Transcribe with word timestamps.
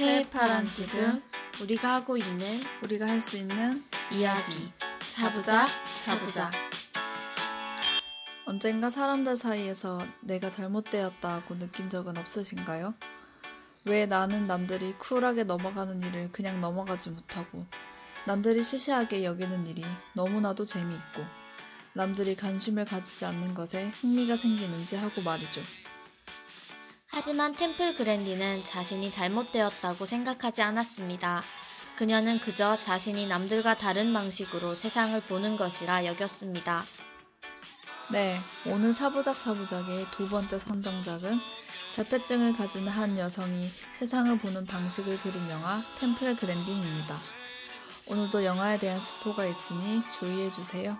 새해파란 0.00 0.66
지금 0.66 1.22
우리가 1.60 1.96
하고 1.96 2.16
있는 2.16 2.46
우리가 2.82 3.06
할 3.06 3.20
수 3.20 3.36
있는 3.36 3.84
이야기 4.10 4.72
사부작 4.98 5.68
사부작 5.68 6.52
언젠가 8.46 8.88
사람들 8.88 9.36
사이에서 9.36 10.00
내가 10.20 10.48
잘못되었다고 10.48 11.58
느낀 11.58 11.90
적은 11.90 12.16
없으신가요? 12.16 12.94
왜 13.84 14.06
나는 14.06 14.46
남들이 14.46 14.94
쿨하게 14.96 15.44
넘어가는 15.44 16.00
일을 16.00 16.32
그냥 16.32 16.62
넘어가지 16.62 17.10
못하고 17.10 17.66
남들이 18.26 18.62
시시하게 18.62 19.24
여기는 19.24 19.66
일이 19.66 19.84
너무나도 20.14 20.64
재미있고 20.64 21.22
남들이 21.92 22.36
관심을 22.36 22.86
가지지 22.86 23.26
않는 23.26 23.52
것에 23.52 23.88
흥미가 23.88 24.36
생기는지 24.36 24.96
하고 24.96 25.20
말이죠. 25.20 25.60
하지만 27.30 27.52
템플 27.52 27.94
그랜디는 27.94 28.64
자신이 28.64 29.08
잘못되었다고 29.08 30.04
생각하지 30.04 30.62
않았습니다. 30.62 31.40
그녀는 31.94 32.40
그저 32.40 32.80
자신이 32.80 33.28
남들과 33.28 33.78
다른 33.78 34.12
방식으로 34.12 34.74
세상을 34.74 35.20
보는 35.20 35.56
것이라 35.56 36.06
여겼습니다. 36.06 36.82
네, 38.10 38.36
오늘 38.66 38.92
사부작 38.92 39.36
사부작의 39.36 40.06
두 40.10 40.28
번째 40.28 40.58
선정작은 40.58 41.38
자폐증을 41.92 42.52
가진 42.54 42.88
한 42.88 43.16
여성이 43.16 43.62
세상을 43.92 44.36
보는 44.36 44.66
방식을 44.66 45.20
그린 45.20 45.48
영화 45.50 45.84
템플 45.98 46.34
그랜딩입니다. 46.34 47.16
오늘도 48.08 48.44
영화에 48.44 48.80
대한 48.80 49.00
스포가 49.00 49.46
있으니 49.46 50.02
주의해 50.10 50.50
주세요. 50.50 50.98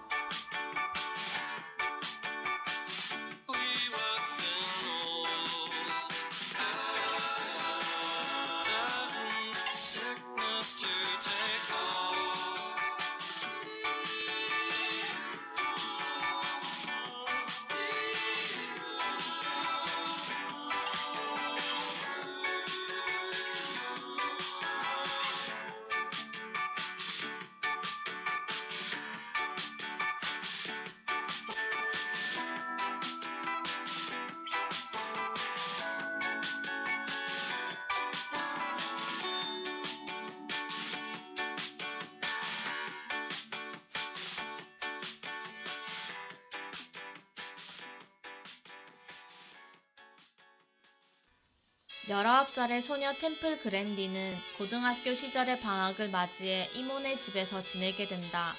열아홉 52.11 52.51
살의 52.51 52.83
소녀 52.83 53.13
템플 53.13 53.61
그랜디는 53.61 54.37
고등학교 54.59 55.15
시절의 55.15 55.61
방학을 55.61 56.09
맞이해 56.11 56.69
이모네 56.75 57.21
집에서 57.21 57.63
지내게 57.63 58.09
된다. 58.09 58.53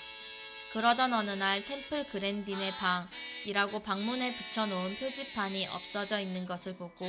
그러던 0.71 1.11
어느 1.11 1.31
날 1.31 1.65
템플 1.65 2.05
그랜딘의 2.07 2.71
방이라고 2.71 3.81
방문에 3.81 4.37
붙여놓은 4.37 4.95
표지판이 4.95 5.67
없어져 5.67 6.21
있는 6.21 6.45
것을 6.45 6.77
보고 6.77 7.05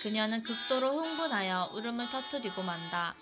그녀는 0.00 0.42
극도로 0.42 0.88
흥분하여 0.90 1.72
울음을 1.74 2.08
터뜨리고 2.08 2.62
만다. 2.62 3.14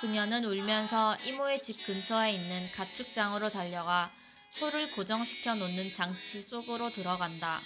그녀는 0.00 0.44
울면서 0.44 1.16
이모의 1.24 1.60
집 1.60 1.84
근처에 1.84 2.30
있는 2.30 2.70
가축장으로 2.70 3.50
달려가 3.50 4.12
소를 4.50 4.92
고정시켜 4.92 5.56
놓는 5.56 5.90
장치 5.90 6.40
속으로 6.42 6.92
들어간다. 6.92 7.60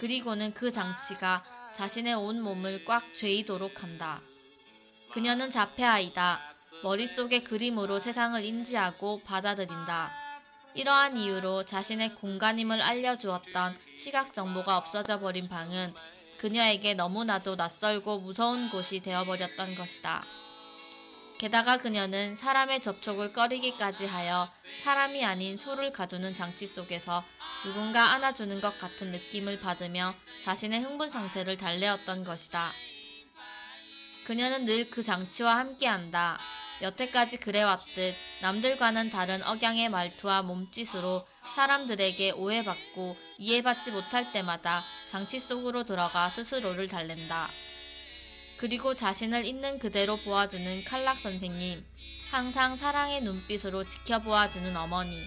그리고는 0.00 0.52
그 0.52 0.70
장치가 0.70 1.42
자신의 1.74 2.14
온 2.14 2.40
몸을 2.40 2.84
꽉 2.84 3.12
죄이도록 3.12 3.82
한다. 3.82 4.22
그녀는 5.12 5.50
자폐아이다. 5.50 6.40
머릿속의 6.84 7.44
그림으로 7.44 7.98
세상을 7.98 8.42
인지하고 8.44 9.20
받아들인다. 9.24 10.12
이러한 10.74 11.16
이유로 11.16 11.64
자신의 11.64 12.14
공간임을 12.14 12.80
알려주었던 12.80 13.76
시각 13.96 14.32
정보가 14.32 14.76
없어져 14.76 15.18
버린 15.18 15.48
방은 15.48 15.92
그녀에게 16.38 16.94
너무나도 16.94 17.56
낯설고 17.56 18.18
무서운 18.18 18.70
곳이 18.70 19.00
되어버렸던 19.00 19.74
것이다. 19.74 20.24
게다가 21.38 21.78
그녀는 21.78 22.36
사람의 22.36 22.80
접촉을 22.80 23.32
꺼리기까지 23.32 24.06
하여 24.06 24.50
사람이 24.82 25.24
아닌 25.24 25.58
소를 25.58 25.92
가두는 25.92 26.32
장치 26.32 26.66
속에서 26.66 27.24
누군가 27.62 28.12
안아주는 28.12 28.60
것 28.60 28.78
같은 28.78 29.10
느낌을 29.10 29.60
받으며 29.60 30.14
자신의 30.40 30.80
흥분 30.80 31.08
상태를 31.10 31.56
달래었던 31.56 32.24
것이다. 32.24 32.72
그녀는 34.24 34.64
늘 34.64 34.88
그 34.90 35.02
장치와 35.02 35.58
함께한다. 35.58 36.38
여태까지 36.82 37.38
그래왔듯 37.38 38.14
남들과는 38.42 39.10
다른 39.10 39.42
억양의 39.42 39.88
말투와 39.90 40.42
몸짓으로 40.42 41.26
사람들에게 41.54 42.32
오해받고 42.32 43.16
이해받지 43.38 43.92
못할 43.92 44.32
때마다 44.32 44.84
장치 45.06 45.38
속으로 45.38 45.84
들어가 45.84 46.30
스스로를 46.30 46.88
달랜다. 46.88 47.50
그리고 48.56 48.94
자신을 48.94 49.44
있는 49.44 49.78
그대로 49.78 50.16
보아주는 50.16 50.84
칼락 50.84 51.18
선생님, 51.20 51.84
항상 52.30 52.76
사랑의 52.76 53.20
눈빛으로 53.22 53.84
지켜보아주는 53.84 54.76
어머니, 54.76 55.22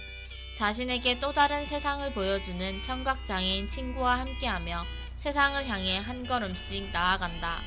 자신에게 0.55 1.19
또 1.19 1.33
다른 1.33 1.65
세상을 1.65 2.13
보여주는 2.13 2.81
청각장애인 2.81 3.67
친구와 3.67 4.19
함께하며 4.19 4.85
세상을 5.17 5.67
향해 5.67 5.97
한 5.97 6.25
걸음씩 6.25 6.89
나아간다. 6.89 7.61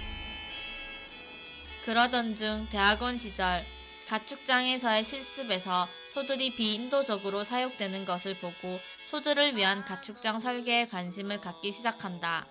그러던 1.85 2.35
중 2.35 2.69
대학원 2.69 3.17
시절 3.17 3.65
가축장에서의 4.09 5.05
실습에서 5.05 5.89
소들이 6.09 6.57
비인도적으로 6.57 7.45
사육되는 7.45 8.05
것을 8.05 8.37
보고 8.39 8.81
소들을 9.05 9.57
위한 9.57 9.85
가축장 9.85 10.41
설계에 10.41 10.87
관심을 10.87 11.41
갖기 11.41 11.71
시작한다. 11.71 12.45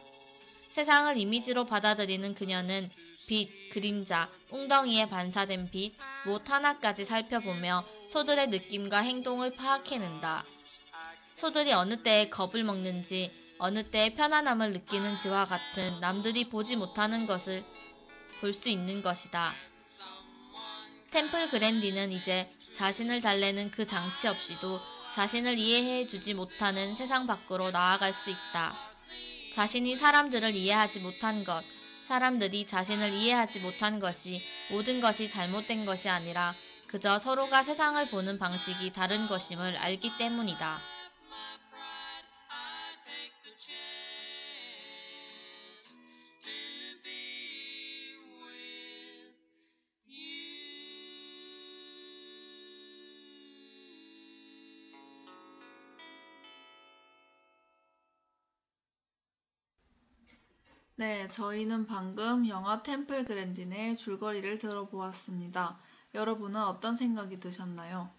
세상을 0.69 1.17
이미지로 1.17 1.65
받아들이는 1.65 2.35
그녀는 2.35 2.89
빛, 3.27 3.69
그림자, 3.71 4.29
웅덩이에 4.51 5.09
반사된 5.09 5.71
빛, 5.71 5.95
못 6.25 6.49
하나까지 6.49 7.05
살펴보며 7.05 7.85
소들의 8.07 8.47
느낌과 8.49 8.99
행동을 8.99 9.55
파악해낸다. 9.55 10.45
소들이 11.33 11.73
어느 11.73 12.01
때에 12.03 12.29
겁을 12.29 12.63
먹는지, 12.63 13.31
어느 13.57 13.83
때에 13.83 14.13
편안함을 14.13 14.73
느끼는지와 14.73 15.45
같은 15.45 15.99
남들이 15.99 16.49
보지 16.49 16.75
못하는 16.75 17.25
것을 17.25 17.63
볼 18.39 18.53
수 18.53 18.69
있는 18.69 19.01
것이다. 19.01 19.53
템플 21.11 21.49
그랜디는 21.49 22.11
이제 22.11 22.49
자신을 22.71 23.19
달래는 23.21 23.71
그 23.71 23.85
장치 23.85 24.27
없이도 24.27 24.79
자신을 25.11 25.57
이해해 25.57 26.05
주지 26.05 26.33
못하는 26.35 26.93
세상 26.95 27.27
밖으로 27.27 27.71
나아갈 27.71 28.13
수 28.13 28.29
있다. 28.29 28.88
자신이 29.59 29.97
사람들을 29.97 30.55
이해하지 30.55 31.01
못한 31.01 31.43
것, 31.43 31.65
사람들이 32.03 32.65
자신을 32.65 33.11
이해하지 33.11 33.59
못한 33.59 33.99
것이 33.99 34.41
모든 34.71 35.01
것이 35.01 35.29
잘못된 35.29 35.83
것이 35.83 36.07
아니라 36.07 36.55
그저 36.87 37.19
서로가 37.19 37.61
세상을 37.63 38.09
보는 38.09 38.37
방식이 38.37 38.93
다른 38.93 39.27
것임을 39.27 39.75
알기 39.75 40.15
때문이다. 40.17 40.79
네, 60.99 61.29
저희는 61.29 61.85
방금 61.85 62.45
영화 62.49 62.83
템플 62.83 63.23
그랜딘의 63.23 63.95
줄거리를 63.95 64.57
들어보았습니다. 64.57 65.79
여러분은 66.13 66.61
어떤 66.61 66.97
생각이 66.97 67.39
드셨나요? 67.39 68.09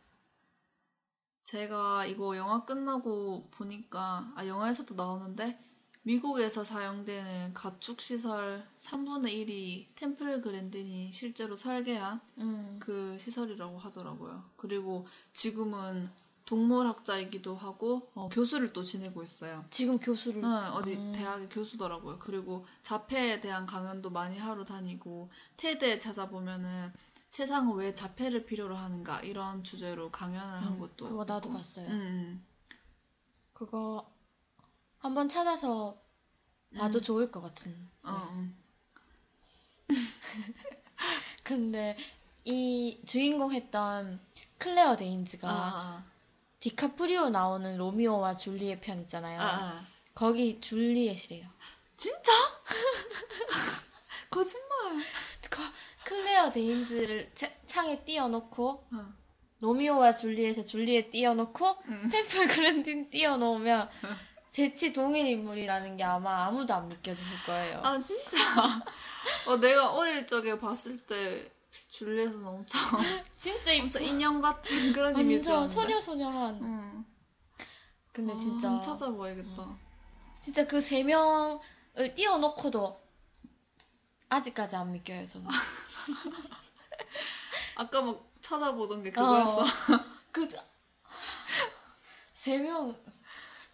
제가 1.45 2.07
이거 2.07 2.39
영화 2.39 2.65
끝나고 2.65 3.51
보니까, 3.51 4.33
아, 4.35 4.47
영화에서도 4.47 4.95
나오는데, 4.95 5.61
미국에서 6.05 6.65
사용되는 6.65 7.53
가축시설 7.53 8.67
3분의 8.79 9.27
1이 9.27 9.95
템플 9.97 10.41
그랜딘이 10.41 11.13
실제로 11.13 11.57
설계한 11.57 12.19
음, 12.39 12.79
그 12.81 13.19
시설이라고 13.19 13.77
하더라고요. 13.77 14.43
그리고 14.57 15.07
지금은 15.35 16.11
동물학자이기도 16.51 17.55
하고 17.55 18.11
어, 18.15 18.29
교수를 18.29 18.73
또 18.73 18.83
지내고 18.83 19.23
있어요. 19.23 19.65
지금 19.71 20.01
교수를 20.01 20.43
응, 20.43 20.51
어디 20.73 20.97
음. 20.97 21.13
대학의 21.13 21.49
교수더라고요. 21.49 22.19
그리고 22.19 22.67
자폐에 22.83 23.41
대한 23.41 23.67
강연도 23.67 24.11
많이 24.11 24.37
하러 24.37 24.65
다니고 24.65 25.31
TED에 25.57 26.01
찾아보면은 26.01 26.93
세상은 27.29 27.77
왜 27.77 27.95
자폐를 27.95 28.47
필요로 28.47 28.75
하는가 28.75 29.21
이런 29.21 29.63
주제로 29.63 30.11
강연을 30.11 30.67
한 30.67 30.75
음, 30.75 30.81
것도 30.81 31.07
그거 31.07 31.25
나도 31.25 31.51
있고. 31.51 31.59
봤어요. 31.59 31.87
음, 31.87 31.93
음. 31.93 32.45
그거 33.53 34.11
한번 34.99 35.29
찾아서 35.29 35.97
봐도 36.77 37.01
좋을 37.01 37.31
것 37.31 37.41
같은. 37.43 37.73
어, 38.03 38.11
어. 38.11 38.49
근데 41.45 41.97
이 42.45 43.01
주인공 43.07 43.53
했던 43.53 44.19
클레어 44.59 44.97
데인즈가 44.97 45.49
아, 45.49 46.05
디카프리오 46.61 47.31
나오는 47.31 47.77
로미오와 47.79 48.37
줄리엣 48.37 48.81
편 48.83 49.01
있잖아요. 49.03 49.41
아, 49.41 49.45
아. 49.45 49.87
거기 50.15 50.61
줄리엣이래요. 50.61 51.47
진짜? 51.97 52.33
거짓말. 54.31 54.69
그 55.49 55.63
클레어 56.05 56.53
데인즈를 56.53 57.31
차- 57.35 57.51
창에 57.67 58.05
띄워놓고 58.05 58.87
어. 58.93 59.13
로미오와 59.61 60.15
줄리엣에 60.15 60.65
줄리엣 60.65 61.11
띄워놓고 61.11 61.77
음. 61.87 62.09
템플 62.11 62.49
그랜딘 62.49 63.11
띄워놓으면 63.11 63.89
재치 64.49 64.93
동일 64.93 65.27
인물이라는 65.29 65.97
게 65.97 66.05
아마 66.05 66.47
아무도 66.47 66.75
안 66.75 66.89
믿겨질 66.89 67.27
거예요. 67.47 67.81
아 67.85 67.99
진짜. 67.99 68.39
어 69.47 69.57
내가 69.59 69.93
어릴 69.93 70.27
적에 70.27 70.59
봤을 70.59 70.97
때 70.99 71.51
줄리엣은 71.89 72.47
엄청 72.47 72.81
진짜 73.37 73.73
이- 73.73 73.81
엄청 73.81 74.03
인형 74.03 74.41
같은 74.41 74.93
그런 74.93 75.19
이미지였는데. 75.19 75.53
완전 75.53 75.69
소녀 75.69 76.01
소녀한. 76.01 76.59
응. 76.63 77.05
근데 78.13 78.33
아, 78.33 78.37
진짜 78.37 78.81
찾아봐야겠다. 78.81 79.79
진짜 80.41 80.67
그 80.67 80.81
세 80.81 81.03
명을 81.05 81.61
띄워놓고도 82.17 83.01
아직까지 84.31 84.77
안 84.77 84.93
믿겨요 84.93 85.27
저는. 85.27 85.49
아까 87.77 88.03
막 88.03 88.31
찾아보던 88.41 89.03
게 89.03 89.11
그거였어. 89.11 89.61
어. 89.61 89.65
그세 92.35 92.59
명 92.59 92.97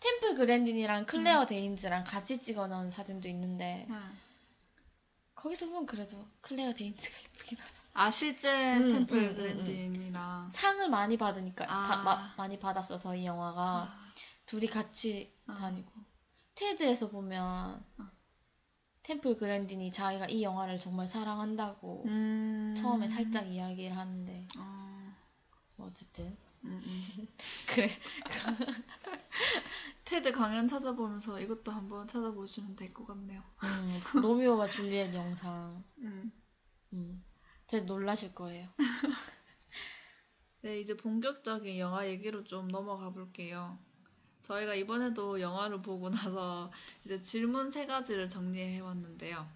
템플 0.00 0.36
그랜딘이랑 0.36 1.06
클레어 1.06 1.42
음. 1.42 1.46
데인즈랑 1.46 2.04
같이 2.04 2.40
찍어놓은 2.40 2.90
사진도 2.90 3.28
있는데 3.28 3.86
네. 3.88 3.96
거기서 5.34 5.66
보면 5.66 5.86
그래도 5.86 6.24
클레어 6.42 6.72
데인즈가 6.74 7.16
예쁘긴 7.24 7.58
하죠. 7.58 7.75
아 7.98 8.10
실제 8.10 8.78
음, 8.78 8.88
템플 8.90 9.16
음, 9.18 9.28
음, 9.30 9.36
그랜딘이랑 9.36 10.50
상을 10.50 10.88
많이 10.90 11.16
받으니까 11.16 11.64
아. 11.68 11.88
바- 11.88 12.02
마- 12.02 12.34
많이 12.36 12.58
받았어서 12.58 13.16
이 13.16 13.24
영화가 13.24 13.62
아, 13.62 14.12
둘이 14.44 14.66
같이 14.66 15.34
어. 15.48 15.54
다니고 15.54 15.90
테드에서 16.54 17.08
보면 17.10 17.82
템플 19.02 19.36
그랜딘이 19.38 19.90
자기가 19.90 20.26
이 20.26 20.42
영화를 20.42 20.78
정말 20.78 21.08
사랑한다고 21.08 22.04
음. 22.06 22.74
처음에 22.76 23.08
살짝 23.08 23.46
이야기를 23.48 23.96
하는데 23.96 24.46
어, 24.58 25.14
뭐 25.78 25.86
어쨌든 25.86 26.26
음, 26.64 26.82
음. 26.84 27.28
그래 27.68 27.88
테드 30.04 30.32
강연 30.32 30.68
찾아보면서 30.68 31.40
이것도 31.40 31.72
한번 31.72 32.06
찾아보시면 32.06 32.76
될 32.76 32.92
것 32.92 33.06
같네요. 33.06 33.42
음, 33.64 34.00
로미오와 34.20 34.68
줄리엣 34.68 35.14
영상 35.14 35.82
음. 36.02 36.32
음, 36.94 37.24
되게 37.66 37.84
놀라실 37.84 38.34
거예요. 38.34 38.68
네, 40.62 40.80
이제 40.80 40.96
본격적인 40.96 41.78
영화 41.78 42.08
얘기로 42.08 42.44
좀 42.44 42.68
넘어가 42.68 43.10
볼게요. 43.10 43.78
저희가 44.42 44.74
이번에도 44.74 45.40
영화를 45.40 45.78
보고 45.80 46.08
나서 46.10 46.70
이제 47.04 47.20
질문 47.20 47.70
세 47.70 47.86
가지를 47.86 48.28
정리해 48.28 48.78
왔는데요. 48.80 49.48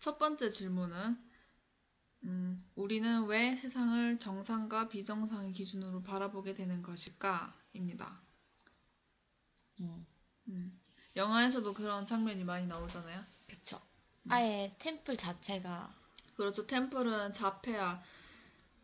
첫 0.00 0.18
번째 0.18 0.48
질문은, 0.48 1.18
음, 2.24 2.64
우리는 2.74 3.26
왜 3.26 3.54
세상을 3.54 4.18
정상과 4.18 4.88
비정상의 4.88 5.52
기준으로 5.52 6.02
바라보게 6.02 6.52
되는 6.52 6.82
것일까? 6.82 7.54
입니다. 7.72 8.20
음, 9.80 10.06
음, 10.48 10.80
영화에서도 11.14 11.72
그런 11.74 12.04
장면이 12.04 12.42
많이 12.44 12.66
나오잖아요. 12.66 13.24
그쵸. 13.48 13.80
아예 14.28 14.74
템플 14.78 15.16
자체가 15.16 15.97
그렇죠. 16.38 16.66
템플은 16.66 17.32
자폐아, 17.34 18.00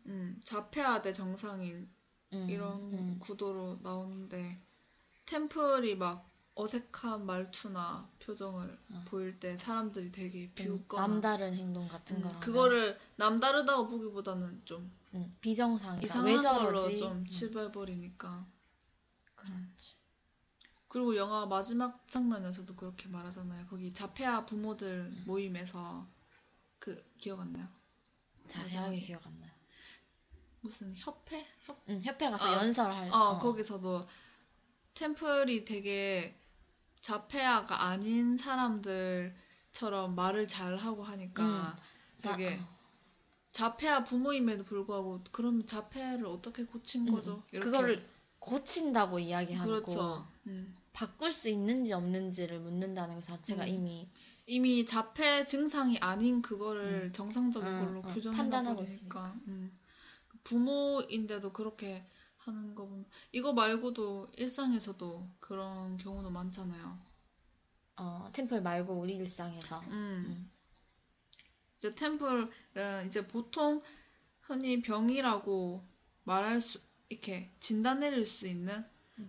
음, 0.07 0.41
자폐아 0.43 1.01
대 1.01 1.13
정상인 1.13 1.87
음, 2.33 2.49
이런 2.49 2.77
음, 2.93 3.17
구도로 3.19 3.79
나오는데 3.81 4.57
템플이 5.25 5.95
막 5.95 6.29
어색한 6.55 7.25
말투나 7.25 8.09
표정을 8.19 8.77
보일 9.05 9.39
때 9.39 9.55
사람들이 9.55 10.11
되게 10.11 10.43
음, 10.43 10.53
비웃거나 10.55 11.07
남다른 11.07 11.53
행동 11.53 11.87
같은 11.87 12.17
음, 12.17 12.21
거랑 12.23 12.39
그거를 12.41 12.97
남다르다고 13.15 13.87
보기보다는 13.87 14.61
좀 14.65 14.91
음, 15.13 15.31
비정상이다. 15.39 16.03
이상한 16.03 16.25
왜 16.25 16.41
걸로? 16.41 16.97
좀 16.97 17.13
음, 17.13 17.25
치부해버리니까 17.25 18.45
그렇지. 19.35 19.95
그리고 20.89 21.15
영화 21.15 21.45
마지막 21.45 22.07
장면에서도 22.09 22.75
그렇게 22.75 23.07
말하잖아요 23.09 23.65
거기 23.67 23.93
자폐아 23.93 24.45
부모들 24.45 24.87
음. 25.11 25.23
모임에서 25.25 26.05
그 26.79 27.03
기억 27.17 27.39
안 27.39 27.51
나요? 27.53 27.67
자세하게. 28.47 28.99
기억 28.99 29.25
안 29.25 29.39
나요. 29.39 29.51
무슨 30.61 30.93
협회? 30.95 31.45
협... 31.65 31.77
응, 31.89 32.01
협회 32.03 32.29
가서 32.29 32.49
어, 32.49 32.63
연설할. 32.63 33.09
어, 33.11 33.39
거기서도 33.39 34.05
템플이 34.95 35.65
되게 35.65 36.39
자폐아가 37.01 37.83
아닌 37.89 38.35
사람들처럼 38.37 40.15
말을 40.15 40.47
잘 40.47 40.75
하고 40.75 41.03
하니까 41.03 41.43
음. 41.43 41.75
되게 42.17 42.55
나- 42.55 42.63
어. 42.63 42.75
자폐아 43.51 44.03
부모임에도 44.03 44.63
불구하고 44.63 45.21
그럼 45.31 45.65
자폐를 45.65 46.25
어떻게 46.25 46.65
고친 46.65 47.07
음, 47.07 47.13
거죠? 47.13 47.43
이렇게. 47.51 47.65
그거를 47.65 48.09
고친다고 48.39 49.19
이야기하고 49.19 49.69
그렇죠. 49.71 50.27
음. 50.47 50.75
바꿀 50.93 51.31
수 51.31 51.49
있는지 51.49 51.93
없는지를 51.93 52.59
묻는다는 52.59 53.15
것 53.15 53.23
자체가 53.23 53.63
음. 53.63 53.69
이미 53.69 54.09
이미 54.47 54.85
자폐 54.85 55.45
증상이 55.45 55.97
아닌 55.99 56.41
그거를 56.41 57.11
정상적인 57.11 57.67
음, 57.67 57.79
걸로 57.79 58.01
음, 58.01 58.13
규정해 58.13 58.37
판단하고 58.37 58.77
버리니까 58.77 59.35
음. 59.47 59.73
부모인데도 60.43 61.51
그렇게 61.51 62.05
하는 62.37 62.75
거 62.75 62.85
보면 62.85 63.05
이거 63.31 63.53
말고도 63.53 64.27
일상에서도 64.37 65.29
그런 65.39 65.97
경우도 65.97 66.29
많잖아요. 66.29 66.97
어, 67.97 68.29
템플 68.33 68.61
말고 68.61 68.93
우리 68.93 69.15
일상에서 69.15 69.79
음. 69.87 70.51
이제 71.77 71.89
템플은 71.89 73.07
이제 73.07 73.27
보통 73.27 73.81
흔히 74.43 74.81
병이라고 74.81 75.81
말할 76.23 76.61
수 76.61 76.79
이렇게 77.09 77.51
진단 77.59 77.99
내릴 77.99 78.27
수 78.27 78.47
있는 78.47 78.85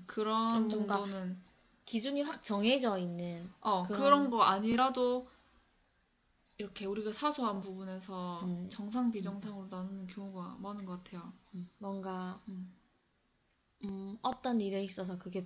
그런 0.07 0.47
음. 0.47 0.69
좀 0.69 0.87
뭔가 0.87 0.97
정도는 0.97 1.43
기준이 1.87 2.23
확 2.23 2.43
정해져 2.43 2.99
있는 2.99 3.51
어 3.61 3.85
그런- 3.85 4.01
그런 4.01 4.31
거 4.31 4.43
아니라도 4.43 5.27
이렇게 6.59 6.87
우리가 6.87 7.13
사소한 7.13 7.61
부분에서 7.61 8.41
음. 8.45 8.69
정상 8.69 9.11
비정상으로 9.11 9.69
나누는 9.69 10.07
경우가 10.07 10.57
많은 10.61 10.85
것 10.85 11.03
같아요. 11.05 11.33
뭔가 11.79 12.41
음. 12.49 12.75
음, 13.85 14.19
어떤 14.23 14.61
일에 14.61 14.83
있어서 14.83 15.19
그게 15.19 15.45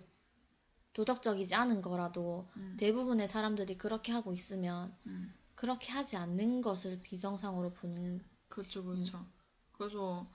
도덕적이지 0.92 1.54
않은 1.56 1.82
거라도 1.82 2.48
음. 2.56 2.76
대부분의 2.78 3.28
사람들이 3.28 3.76
그렇게 3.76 4.12
하고 4.12 4.32
있으면 4.32 4.94
음. 5.06 5.34
그렇게 5.56 5.92
하지 5.92 6.16
않는 6.16 6.62
것을 6.62 6.98
비정상으로 7.00 7.72
보는 7.74 8.24
그렇죠, 8.48 8.84
그렇죠. 8.84 9.18
음. 9.18 9.32
그래서 9.72 10.26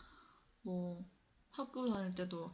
뭐 0.62 1.03
학교 1.51 1.89
다닐 1.89 2.13
때도 2.13 2.51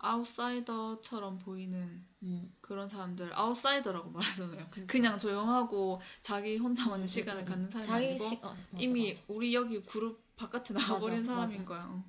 아웃사이더처럼 0.00 1.38
보이는 1.38 2.04
음, 2.22 2.54
그런 2.60 2.88
사람들 2.88 3.30
아웃사이더라고 3.34 4.10
말하잖아요. 4.10 4.66
그냥 4.86 5.18
조용하고 5.18 6.00
자기 6.20 6.56
혼자만의 6.56 7.06
시간을 7.06 7.44
갖는 7.44 7.70
사람이 7.70 7.86
자기 7.86 8.06
아니고 8.06 8.24
시, 8.24 8.34
어, 8.42 8.48
맞아, 8.48 8.66
이미 8.78 9.08
맞아. 9.08 9.22
우리 9.28 9.54
여기 9.54 9.80
그룹 9.82 10.22
바깥에 10.36 10.74
나가버린 10.74 11.24
사람인. 11.24 11.64
거야. 11.64 11.84
어. 11.84 12.04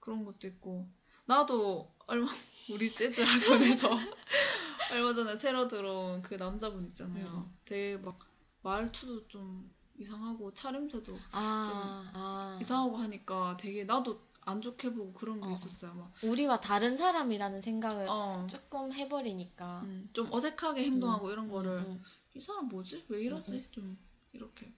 그런 0.00 0.24
것도 0.24 0.46
있고 0.48 0.86
나도 1.26 1.94
얼마 2.06 2.28
우리 2.70 2.90
재즈 2.90 3.22
학원에서 3.22 3.88
얼마 4.92 5.14
전에 5.14 5.36
새로 5.36 5.66
들어온 5.66 6.20
그 6.20 6.34
남자분 6.34 6.84
있잖아요. 6.88 7.26
음. 7.26 7.56
되게 7.64 7.96
막 7.96 8.16
말투도 8.62 9.28
좀 9.28 9.72
이상하고 9.98 10.52
차림새도 10.52 11.18
아, 11.32 12.10
아. 12.14 12.58
이상하고 12.60 12.96
하니까 12.96 13.56
되게 13.58 13.84
나도 13.84 14.18
안 14.46 14.60
좋게 14.60 14.92
보고 14.92 15.12
그런 15.12 15.40
게 15.40 15.48
어. 15.48 15.52
있었어요. 15.52 15.94
막 15.94 16.12
우리와 16.22 16.60
다른 16.60 16.96
사람이라는 16.96 17.60
생각을 17.60 18.08
어, 18.08 18.46
조금 18.48 18.92
해버리니까 18.92 19.80
음, 19.82 20.08
좀 20.12 20.32
어색하게 20.32 20.84
행동하고 20.84 21.30
이런 21.30 21.48
거를 21.48 21.70
음, 21.78 22.02
이 22.34 22.40
사람 22.40 22.68
뭐지? 22.68 23.06
왜 23.08 23.22
이러지? 23.22 23.68
좀 23.70 23.98
이렇게 24.32 24.72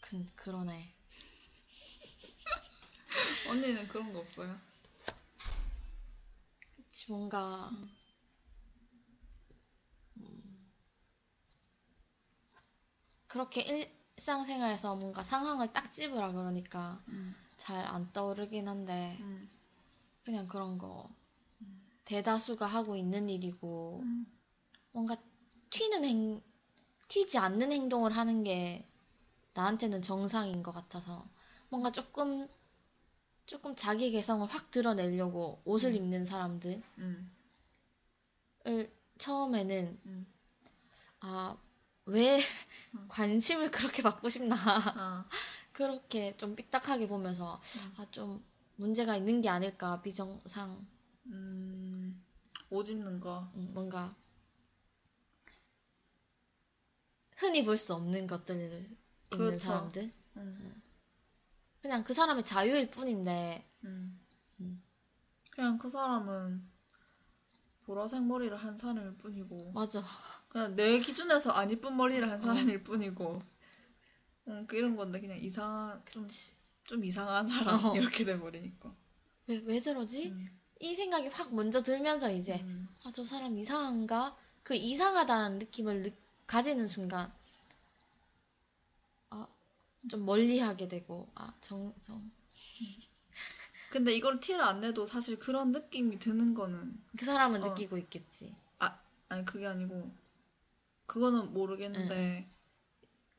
그, 0.00 0.24
그러네 0.36 0.94
언니는 3.48 3.88
그런 3.88 4.12
거 4.12 4.20
없어요? 4.20 4.56
뭔가 7.08 7.70
음. 7.72 7.96
음, 10.18 10.72
그렇게 13.26 13.88
일상생활에서 14.16 14.96
뭔가 14.96 15.22
상황을 15.22 15.72
딱 15.72 15.90
집으라 15.90 16.32
그러니까 16.32 17.02
음. 17.08 17.34
잘 17.60 17.86
안 17.86 18.10
떠오르긴 18.12 18.66
한데 18.68 19.18
음. 19.20 19.48
그냥 20.24 20.48
그런 20.48 20.78
거 20.78 21.08
대다수가 22.06 22.64
하고 22.64 22.96
있는 22.96 23.28
일이고 23.28 24.00
음. 24.02 24.26
뭔가 24.92 25.14
튀는 25.68 26.04
행 26.04 26.42
튀지 27.08 27.38
않는 27.38 27.70
행동을 27.70 28.16
하는 28.16 28.42
게 28.44 28.84
나한테는 29.54 30.00
정상인 30.00 30.62
것 30.62 30.72
같아서 30.72 31.22
뭔가 31.68 31.92
조금 31.92 32.48
조금 33.44 33.74
자기 33.74 34.10
개성을 34.10 34.46
확 34.48 34.70
드러내려고 34.70 35.60
옷을 35.66 35.90
음. 35.90 35.96
입는 35.96 36.24
사람들을 36.24 36.82
음. 36.98 37.30
처음에는 39.18 40.00
음. 40.06 40.26
아왜 41.20 42.38
음. 42.38 43.04
관심을 43.08 43.70
그렇게 43.70 44.02
받고 44.02 44.30
싶나 44.30 44.56
아. 44.56 45.28
그렇게 45.80 46.36
좀 46.36 46.54
삐딱하게 46.54 47.08
보면서 47.08 47.54
음. 47.54 47.94
아좀 47.96 48.44
문제가 48.76 49.16
있는 49.16 49.40
게 49.40 49.48
아닐까 49.48 50.02
비정상 50.02 50.86
음. 51.28 52.22
옷 52.68 52.86
입는 52.90 53.18
거. 53.18 53.40
음, 53.54 53.70
뭔가 53.72 54.14
흔히 57.38 57.64
볼 57.64 57.78
수 57.78 57.94
없는 57.94 58.26
것들 58.26 58.54
입는 59.32 59.46
그렇죠. 59.46 59.58
사람들 59.58 60.12
음. 60.36 60.82
그냥 61.80 62.04
그 62.04 62.12
사람의 62.12 62.44
자유일 62.44 62.90
뿐인데 62.90 63.64
음. 63.84 64.20
음. 64.60 64.82
그냥 65.52 65.78
그 65.78 65.88
사람은 65.88 66.62
보라색 67.86 68.22
머리를 68.26 68.54
한 68.54 68.76
사람일 68.76 69.16
뿐이고 69.16 69.72
맞아 69.72 70.02
그냥 70.50 70.76
내 70.76 70.98
기준에서 70.98 71.52
안 71.52 71.70
이쁜 71.70 71.96
머리를 71.96 72.30
한 72.30 72.38
사람일 72.38 72.82
뿐이고 72.82 73.42
음, 74.48 74.66
그 74.66 74.76
이런 74.76 74.96
건데 74.96 75.20
그냥 75.20 75.38
이상한 75.38 76.02
좀, 76.06 76.26
좀 76.84 77.04
이상한 77.04 77.46
사람 77.46 77.84
어. 77.86 77.94
이렇게 77.96 78.24
돼버리니까 78.24 78.94
왜, 79.48 79.58
왜 79.66 79.80
저러지? 79.80 80.28
음. 80.30 80.58
이 80.80 80.94
생각이 80.94 81.28
확 81.28 81.54
먼저 81.54 81.82
들면서 81.82 82.30
이제 82.32 82.54
음. 82.62 82.88
아저 83.04 83.24
사람 83.24 83.56
이상한가? 83.58 84.36
그 84.62 84.74
이상하다는 84.74 85.58
느낌을 85.58 86.02
느- 86.02 86.10
가지는 86.46 86.86
순간 86.86 87.30
아 89.30 89.46
좀 90.08 90.26
멀리하게 90.26 90.88
되고 90.88 91.28
아 91.34 91.54
정정그 91.62 92.30
근데 93.90 94.12
이걸 94.14 94.38
티를 94.38 94.60
안 94.62 94.80
내도 94.80 95.04
사실 95.06 95.38
그런 95.38 95.72
느낌이 95.72 96.18
드는 96.18 96.54
거는 96.54 96.98
그 97.18 97.24
사람은 97.26 97.62
어. 97.62 97.68
느끼고 97.68 97.98
있겠지 97.98 98.54
아니 99.28 99.44
그게 99.44 99.66
아니고 99.66 100.10
그거는 101.06 101.52
모르겠는데 101.54 102.48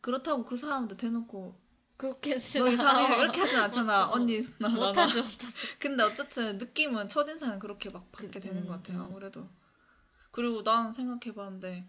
그렇다고 0.02 0.44
그 0.46 0.58
사람한테 0.58 0.98
대놓고 0.98 1.56
그렇게 1.98 2.36
너 2.36 2.68
이상해 2.68 3.16
이렇게 3.20 3.42
하진 3.42 3.60
않잖아 3.60 4.08
어. 4.08 4.14
언니 4.14 4.42
나, 4.60 4.68
나, 4.68 4.70
나. 4.70 4.88
못하죠 4.88 5.20
못하죠 5.22 5.48
근데 5.80 6.04
어쨌든 6.04 6.58
느낌은 6.58 7.08
첫인상은 7.08 7.60
그렇게 7.60 7.90
막 7.92 8.12
받게 8.12 8.32
그- 8.32 8.40
되는 8.40 8.64
음, 8.64 8.68
것 8.68 8.74
같아요 8.74 9.00
음. 9.02 9.06
아무래도 9.06 9.48
그리고 10.32 10.64
난 10.64 10.92
생각해봤는데 10.92 11.86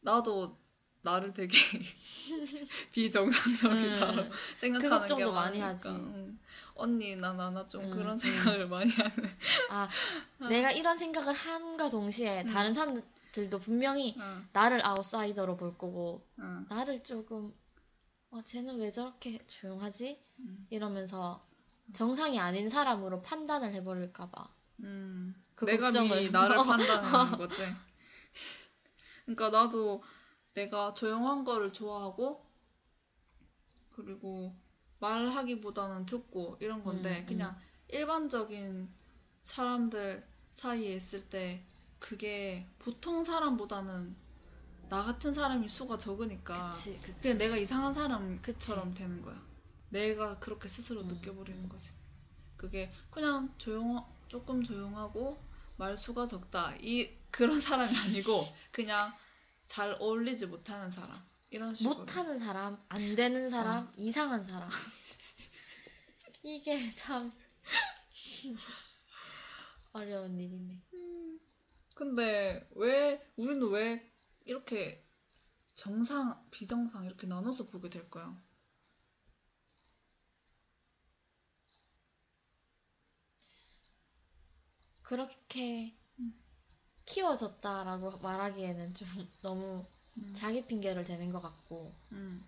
나도 0.00 0.56
나를 1.02 1.32
되게 1.32 1.56
비정상적이다 2.92 4.10
음. 4.12 4.30
생각하는 4.56 5.08
그 5.08 5.16
게. 5.16 5.24
많이 5.26 5.60
하지. 5.60 5.88
응. 5.88 6.38
언니 6.74 7.16
나나나좀 7.16 7.82
음, 7.82 7.90
그런 7.90 8.12
음. 8.12 8.18
생각을 8.18 8.68
많이 8.68 8.90
하는 8.92 9.12
아 9.70 9.88
내가 10.48 10.70
이런 10.70 10.96
생각을 10.96 11.34
함과 11.34 11.88
동시에 11.90 12.42
음. 12.42 12.46
다른 12.46 12.74
사람 12.74 13.00
들도 13.32 13.58
분명히 13.58 14.14
응, 14.18 14.48
나를 14.52 14.84
아웃사이더로 14.84 15.56
볼 15.56 15.76
거고 15.76 16.26
응. 16.38 16.66
나를 16.68 17.02
조금 17.02 17.54
어 18.30 18.42
쟤는 18.42 18.78
왜 18.78 18.90
저렇게 18.90 19.38
조용하지? 19.46 20.20
음. 20.40 20.66
이러면서 20.70 21.46
정상이 21.92 22.38
아닌 22.38 22.68
사람으로 22.68 23.22
판단을 23.22 23.72
해버릴까 23.74 24.30
봐. 24.30 24.48
음, 24.80 25.34
그 25.54 25.64
내가 25.64 25.84
걱정을. 25.84 26.18
미리 26.18 26.30
나를 26.30 26.56
판단하는 26.62 27.38
거지. 27.38 27.62
그러니까 29.24 29.50
나도 29.50 30.02
내가 30.54 30.94
조용한 30.94 31.44
거를 31.44 31.72
좋아하고 31.72 32.46
그리고 33.94 34.54
말하기보다는 35.00 36.06
듣고 36.06 36.56
이런 36.60 36.82
건데 36.82 37.20
음, 37.20 37.26
그냥 37.26 37.56
일반적인 37.88 38.88
사람들 39.42 40.26
사이에 40.50 40.94
있을 40.94 41.28
때 41.28 41.64
그게 41.98 42.66
보통 42.78 43.24
사람보다는 43.24 44.16
나 44.88 45.04
같은 45.04 45.34
사람이 45.34 45.68
수가 45.68 45.98
적으니까 45.98 46.70
그치 46.72 46.98
그치. 47.00 47.18
그냥 47.20 47.38
내가 47.38 47.56
이상한 47.56 47.92
사람처럼 47.92 48.40
그치. 48.42 48.94
되는 48.94 49.20
거야. 49.22 49.36
내가 49.90 50.38
그렇게 50.38 50.68
스스로 50.68 51.02
음, 51.02 51.08
느껴버리는 51.08 51.68
거지. 51.68 51.92
그게 52.56 52.90
그냥 53.10 53.54
조용 53.58 54.04
조금 54.28 54.62
조용하고 54.62 55.38
말수가 55.76 56.26
적다 56.26 56.74
이 56.80 57.08
그런 57.30 57.58
사람이 57.60 57.94
아니고 57.96 58.44
그냥 58.72 59.14
잘 59.66 59.96
어울리지 60.00 60.46
못하는 60.46 60.90
사람 60.90 61.10
이런 61.50 61.74
식으로. 61.74 61.96
못하는 61.96 62.38
사람, 62.38 62.76
안 62.88 63.16
되는 63.16 63.48
사람, 63.48 63.84
어. 63.84 63.92
이상한 63.96 64.42
사람. 64.44 64.68
이게 66.42 66.90
참 66.90 67.32
어려운 69.92 70.38
일이네. 70.38 70.87
근데 71.98 72.64
왜 72.76 73.20
우리는 73.36 73.68
왜 73.70 74.08
이렇게 74.44 75.04
정상 75.74 76.46
비정상 76.52 77.06
이렇게 77.06 77.26
나눠서 77.26 77.66
보게 77.66 77.88
될까요? 77.88 78.36
그렇게 85.02 85.98
키워졌다라고 87.04 88.18
말하기에는 88.18 88.94
좀 88.94 89.08
너무 89.42 89.84
음. 90.18 90.34
자기 90.34 90.64
핑계를 90.64 91.02
대는 91.02 91.32
것 91.32 91.40
같고 91.42 91.92
음. 92.12 92.44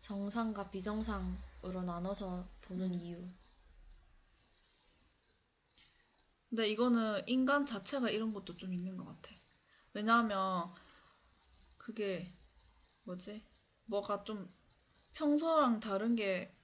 정상과 0.00 0.70
비정상으로 0.70 1.82
나눠서 1.84 2.48
보는 2.62 2.94
음. 2.94 2.98
이유. 2.98 3.41
근데 6.52 6.68
이거는 6.68 7.22
인간 7.28 7.64
자체가 7.64 8.10
이런 8.10 8.34
것도 8.34 8.56
좀 8.58 8.74
있는 8.74 8.98
것 8.98 9.06
같아. 9.06 9.34
왜냐하면 9.94 10.70
그게 11.78 12.32
뭐지? 13.04 13.42
뭐가 13.86 14.24
좀 14.24 14.48
평소랑 15.14 15.80
다른 15.80 16.16
게 16.16 16.54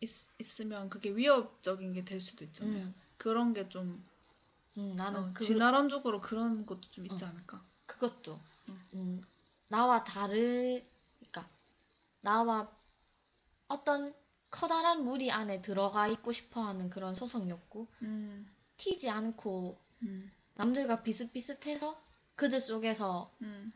있, 0.00 0.10
있으면 0.40 0.90
그게 0.90 1.10
위협적인 1.16 1.92
게 1.94 2.04
될 2.04 2.20
수도 2.20 2.44
있잖아요. 2.44 2.86
음, 2.86 2.94
그런 3.18 3.54
게좀 3.54 4.04
음, 4.78 4.96
나는 4.96 5.20
어, 5.20 5.32
그, 5.34 5.44
진화론적으로 5.44 6.20
그런 6.20 6.64
것도 6.66 6.80
좀 6.90 7.06
있지 7.06 7.24
어. 7.24 7.28
않을까? 7.28 7.62
그것도 7.86 8.38
음. 8.68 8.80
음, 8.94 9.22
나와 9.68 10.04
다르, 10.04 10.34
그러니까 11.20 11.48
나와 12.22 12.68
어떤 13.68 14.14
커다란 14.50 15.04
무리 15.04 15.30
안에 15.30 15.62
들어가 15.62 16.08
있고 16.08 16.32
싶어하는 16.32 16.90
그런 16.90 17.14
소속 17.14 17.48
욕구, 17.48 17.86
음, 18.02 18.46
튀지 18.78 19.10
않고 19.10 19.78
음, 20.02 20.30
남들과 20.54 21.02
비슷비슷해서 21.02 21.96
그들 22.36 22.60
속에서 22.60 23.32
음, 23.42 23.72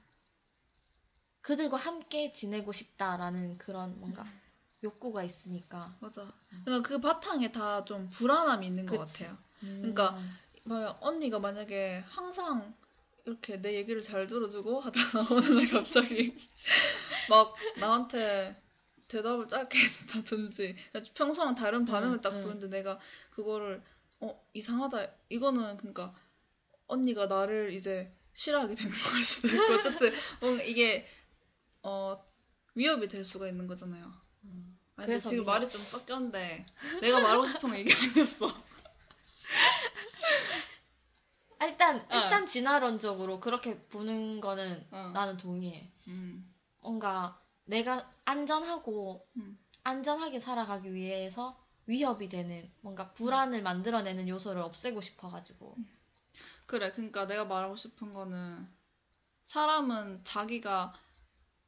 그들과 1.41 1.77
함께 1.77 2.33
지내고 2.33 2.73
싶다라는 2.73 3.59
그런 3.59 3.99
뭔가 4.01 4.25
욕구가 4.83 5.23
있으니까. 5.25 5.97
맞아. 6.01 6.33
그러니까 6.65 6.89
그 6.89 7.01
바탕에 7.01 7.53
다 7.53 7.85
좀 7.85 8.09
불안함이 8.11 8.67
있는 8.67 8.87
것 8.87 8.99
그치. 8.99 9.25
같아요. 9.25 9.39
음, 9.65 9.81
그러니까 9.81 10.17
막 10.65 10.99
언니가 11.03 11.39
만약에 11.39 11.99
항상 12.09 12.75
이렇게 13.25 13.61
내 13.61 13.75
얘기를 13.77 14.03
잘 14.03 14.27
들어주고 14.27 14.81
하다가 14.81 15.27
어느 15.35 15.45
날 15.47 15.69
갑자기 15.69 16.35
막 17.29 17.55
나한테 17.79 18.57
대답을 19.09 19.49
짧게 19.49 19.79
해준다든지 19.79 20.77
평소랑 21.15 21.55
다른 21.55 21.85
반응을 21.85 22.17
응, 22.19 22.21
딱 22.21 22.31
응. 22.33 22.43
보는데 22.43 22.69
내가 22.69 22.99
그거를 23.31 23.83
어 24.23 24.47
이상하다 24.55 25.07
이거는 25.29 25.77
그러니까 25.77 26.15
언니가 26.87 27.27
나를 27.27 27.73
이제 27.73 28.11
싫어하게 28.33 28.75
되는 28.75 28.91
걸 29.13 29.23
수도 29.23 29.49
있고 29.49 29.75
어쨌든 29.75 30.13
뭔가 30.41 30.63
이게 30.63 31.07
어 31.83 32.21
위협이 32.75 33.09
될 33.09 33.25
수가 33.25 33.49
있는 33.49 33.67
거잖아요. 33.67 34.05
음. 34.45 34.79
아니 34.97 35.07
그래서 35.07 35.29
지금 35.29 35.45
위협. 35.45 35.53
말이 35.53 35.69
좀 35.69 35.81
섞였는데 35.81 36.67
내가 37.01 37.21
말하고 37.21 37.47
싶은 37.47 37.69
건 37.69 37.79
이게 37.79 37.93
아니었어. 37.93 38.49
아, 41.59 41.67
일단 41.67 41.97
일단 42.13 42.47
진화론적으로 42.47 43.41
그렇게 43.41 43.81
보는 43.83 44.41
거는 44.41 44.87
어. 44.91 45.11
나는 45.13 45.37
동의해. 45.37 45.93
음. 46.09 46.53
뭔가 46.81 47.41
내가 47.65 48.09
안전하고 48.25 49.27
음. 49.37 49.59
안전하게 49.85 50.39
살아가기 50.41 50.93
위해서 50.95 51.62
위협이 51.87 52.29
되는 52.29 52.71
뭔가 52.81 53.13
불안을 53.13 53.63
만들어내는 53.63 54.29
요소를 54.29 54.63
없애고 54.63 55.01
싶어가지고 55.01 55.77
그래, 56.67 56.91
그러니까 56.93 57.27
내가 57.27 57.45
말하고 57.45 57.77
싶은 57.77 58.11
거는 58.13 58.67
사람은 59.45 60.25
자기가 60.25 60.93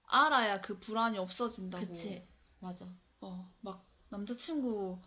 알아야 0.07 0.61
그 0.61 0.79
불안이 0.79 1.19
없어진다고. 1.19 1.85
그치 1.87 2.27
맞아 2.61 2.87
어, 3.21 3.53
막 3.61 3.85
남자친구 4.11 4.99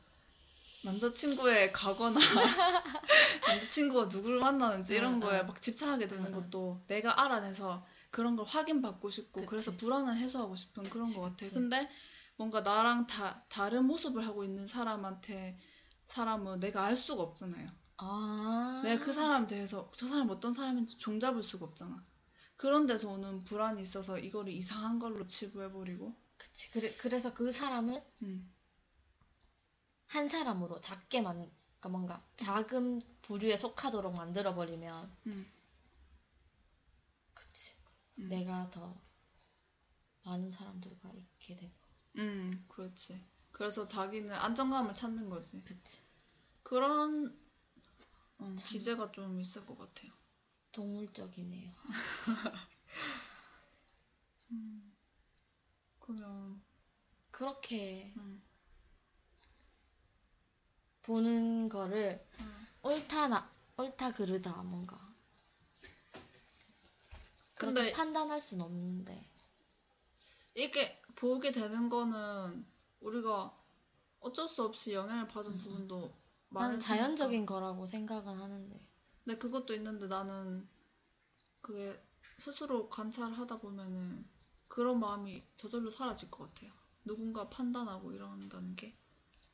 남자친구에 0.83 1.71
가거나 1.71 2.19
남자친구가 3.47 4.05
누구를 4.05 4.39
만나는지 4.39 4.95
이런 4.95 5.15
응, 5.15 5.21
거에 5.21 5.41
응. 5.41 5.47
막 5.47 5.61
집착하게 5.61 6.07
되는 6.07 6.25
응, 6.25 6.33
응. 6.33 6.41
것도 6.43 6.79
내가 6.87 7.23
알아내서 7.23 7.85
그런 8.11 8.35
걸 8.35 8.45
확인받고 8.45 9.09
싶고 9.09 9.41
그치. 9.41 9.49
그래서 9.49 9.71
불안을 9.75 10.15
해소하고 10.17 10.55
싶은 10.55 10.83
그런 10.89 11.05
그치, 11.07 11.15
것 11.15 11.21
같아. 11.21 11.35
그치. 11.37 11.53
근데 11.55 11.89
뭔가 12.37 12.61
나랑 12.61 13.07
다 13.07 13.43
다른 13.49 13.85
모습을 13.85 14.25
하고 14.25 14.43
있는 14.43 14.67
사람한테 14.67 15.57
사람은 16.05 16.59
내가 16.59 16.85
알 16.85 16.95
수가 16.95 17.23
없잖아요. 17.23 17.69
아 17.97 18.81
내가 18.83 19.03
그 19.03 19.11
사람에 19.11 19.47
대해서 19.47 19.91
저 19.95 20.07
사람 20.07 20.29
어떤 20.29 20.53
사람인지 20.53 20.99
종잡을 20.99 21.43
수가 21.43 21.65
없잖아. 21.65 22.05
그런 22.55 22.85
데서 22.85 23.09
오는 23.09 23.43
불안이 23.43 23.81
있어서 23.81 24.17
이거를 24.17 24.53
이상한 24.53 24.99
걸로 24.99 25.25
치부해버리고 25.27 26.15
그치 26.37 26.71
그래, 26.71 26.91
그래서 26.99 27.33
그 27.33 27.51
사람을 27.51 28.03
음. 28.23 28.53
한 30.07 30.27
사람으로 30.27 30.79
작게만 30.79 31.35
그러니까 31.35 31.89
뭔가 31.89 32.23
작은 32.37 33.01
부류에 33.23 33.57
속하도록 33.57 34.13
만들어 34.13 34.55
버리면 34.55 35.17
음. 35.27 35.51
그치 37.33 37.75
음. 38.19 38.29
내가 38.29 38.69
더 38.69 39.01
많은 40.25 40.51
사람들과 40.51 41.11
있게 41.13 41.55
되고 41.55 41.76
음, 42.17 42.65
그렇지. 42.67 43.23
그래서 43.51 43.87
자기는 43.87 44.33
안정감을 44.33 44.93
찾는 44.93 45.29
거지. 45.29 45.63
그치 45.63 46.01
그런 46.63 47.35
음, 48.41 48.55
기제가 48.55 49.11
좀 49.11 49.39
있을 49.39 49.65
것 49.65 49.77
같아요. 49.77 50.11
동물적이네요 50.71 51.73
그러면 55.99 56.61
그렇게 57.31 58.11
음, 58.17 58.41
보는 61.01 61.69
거를 61.69 62.23
음. 62.39 62.67
옳다 62.83 63.27
나 63.29 63.49
옳다 63.77 64.11
그르다 64.13 64.63
뭔가 64.63 64.97
근데 67.55 67.91
판단할 67.91 68.39
순 68.39 68.61
없는데 68.61 69.21
이게 70.55 71.01
보게 71.17 71.51
되는 71.51 71.89
거는 71.89 72.65
우리가 73.01 73.55
어쩔 74.19 74.47
수 74.47 74.63
없이 74.63 74.93
영향을 74.93 75.27
받은 75.27 75.57
부분도 75.57 76.15
많을 76.49 76.67
나는 76.67 76.79
자연적인 76.79 77.45
거라고 77.45 77.85
생각은 77.85 78.39
하는데. 78.39 78.87
근데 79.25 79.37
그것도 79.37 79.73
있는데 79.75 80.07
나는 80.07 80.67
그게 81.61 81.93
스스로 82.37 82.87
관찰하다 82.89 83.59
보면은 83.59 84.25
그런 84.69 84.99
마음이 84.99 85.43
저절로 85.55 85.89
사라질 85.89 86.29
것 86.29 86.45
같아요. 86.45 86.71
누군가 87.03 87.49
판단하고 87.49 88.13
이런다는 88.13 88.75
게. 88.75 88.95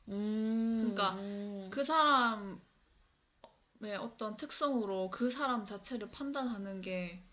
음 0.08 0.80
그러니까 0.82 1.14
음. 1.18 1.68
그 1.70 1.82
사람의 1.82 2.58
어떤 4.00 4.36
특성으로 4.36 5.08
그 5.10 5.30
사람 5.30 5.64
자체를 5.64 6.10
판단하는 6.10 6.82
게 6.82 7.24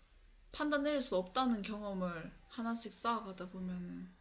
판단 0.52 0.84
내릴 0.84 1.02
수 1.02 1.16
없다는 1.16 1.60
경험을 1.62 2.32
하나씩 2.48 2.92
쌓아가다 2.92 3.50
보면은 3.50 4.11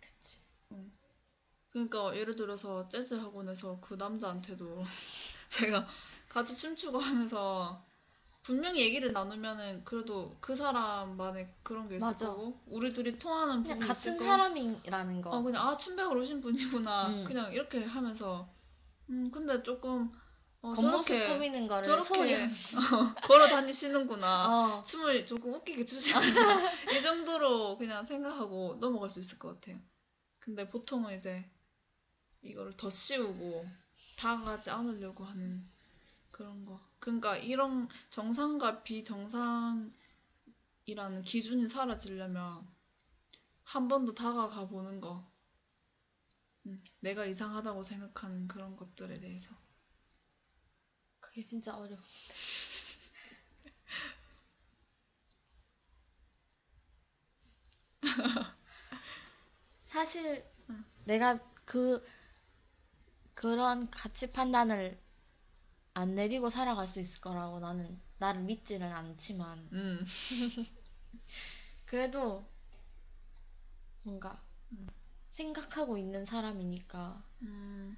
그러니까 1.71 2.15
예를 2.17 2.35
들어서 2.35 2.87
재즈 2.89 3.13
학원에서 3.15 3.79
그 3.81 3.93
남자한테도 3.95 4.65
제가 5.49 5.87
같이 6.27 6.55
춤추고 6.55 6.99
하면서 6.99 7.85
분명히 8.43 8.81
얘기를 8.81 9.11
나누면은 9.13 9.83
그래도 9.85 10.35
그 10.41 10.55
사람만의 10.55 11.53
그런 11.63 11.87
게 11.87 11.95
있을 11.97 12.07
맞아. 12.07 12.27
거고 12.27 12.59
우리 12.67 12.91
둘이 12.93 13.17
통하는 13.19 13.61
그냥 13.61 13.77
부분이 13.79 13.87
같은 13.87 14.13
있을 14.13 14.17
거고 14.17 14.25
사람이라는 14.25 15.21
거 15.21 15.29
어 15.31 15.41
그냥 15.43 15.67
아 15.67 15.77
춤배우러 15.77 16.19
오신 16.19 16.41
분이구나 16.41 17.07
음. 17.07 17.23
그냥 17.23 17.53
이렇게 17.53 17.83
하면서 17.83 18.49
음 19.09 19.29
근데 19.31 19.61
조금 19.63 20.11
어, 20.61 20.71
겉모습 20.73 21.07
저렇게 21.07 21.33
꾸미는 21.33 21.67
거를 21.67 21.83
저렇게 21.83 22.03
소홀히 22.03 22.35
걸어 23.23 23.47
다니시는구나. 23.47 24.47
어 24.47 24.83
춤을 24.83 25.25
조금 25.25 25.53
웃기게 25.53 25.85
추시는구나. 25.85 26.71
이 26.97 27.01
정도로 27.01 27.77
그냥 27.77 28.05
생각하고 28.05 28.77
넘어갈 28.79 29.09
수 29.09 29.19
있을 29.19 29.39
것 29.39 29.59
같아요. 29.59 29.79
근데 30.41 30.69
보통은 30.69 31.15
이제 31.15 31.49
이거를 32.43 32.73
더 32.77 32.89
씌우고 32.89 33.65
다가가지 34.17 34.69
않으려고 34.71 35.23
하는 35.23 35.65
그런 36.31 36.65
거. 36.65 36.79
그러니까 36.99 37.37
이런 37.37 37.89
정상과 38.11 38.83
비정상이라는 38.83 39.91
기준이 41.25 41.67
사라지려면 41.67 42.67
한 43.63 43.87
번 43.87 44.05
더 44.05 44.13
다가가 44.13 44.67
보는 44.67 45.01
거. 45.01 45.27
음, 46.65 46.81
내가 47.01 47.25
이상하다고 47.27 47.83
생각하는 47.83 48.47
그런 48.47 48.75
것들에 48.75 49.19
대해서. 49.19 49.55
그게 51.19 51.41
진짜 51.41 51.73
어려워 51.77 52.01
사실 59.91 60.41
내가 61.03 61.37
그 61.65 62.01
그런 63.33 63.91
가치 63.91 64.31
판단을 64.31 64.97
안 65.93 66.15
내리고 66.15 66.49
살아갈 66.49 66.87
수 66.87 67.01
있을 67.01 67.19
거라고 67.19 67.59
나는 67.59 67.99
나를 68.17 68.43
믿지는 68.43 68.89
않지만 68.89 69.59
음. 69.73 70.05
그래도 71.85 72.47
뭔가 74.03 74.41
생각하고 75.27 75.97
있는 75.97 76.23
사람이니까 76.23 77.21
음. 77.41 77.97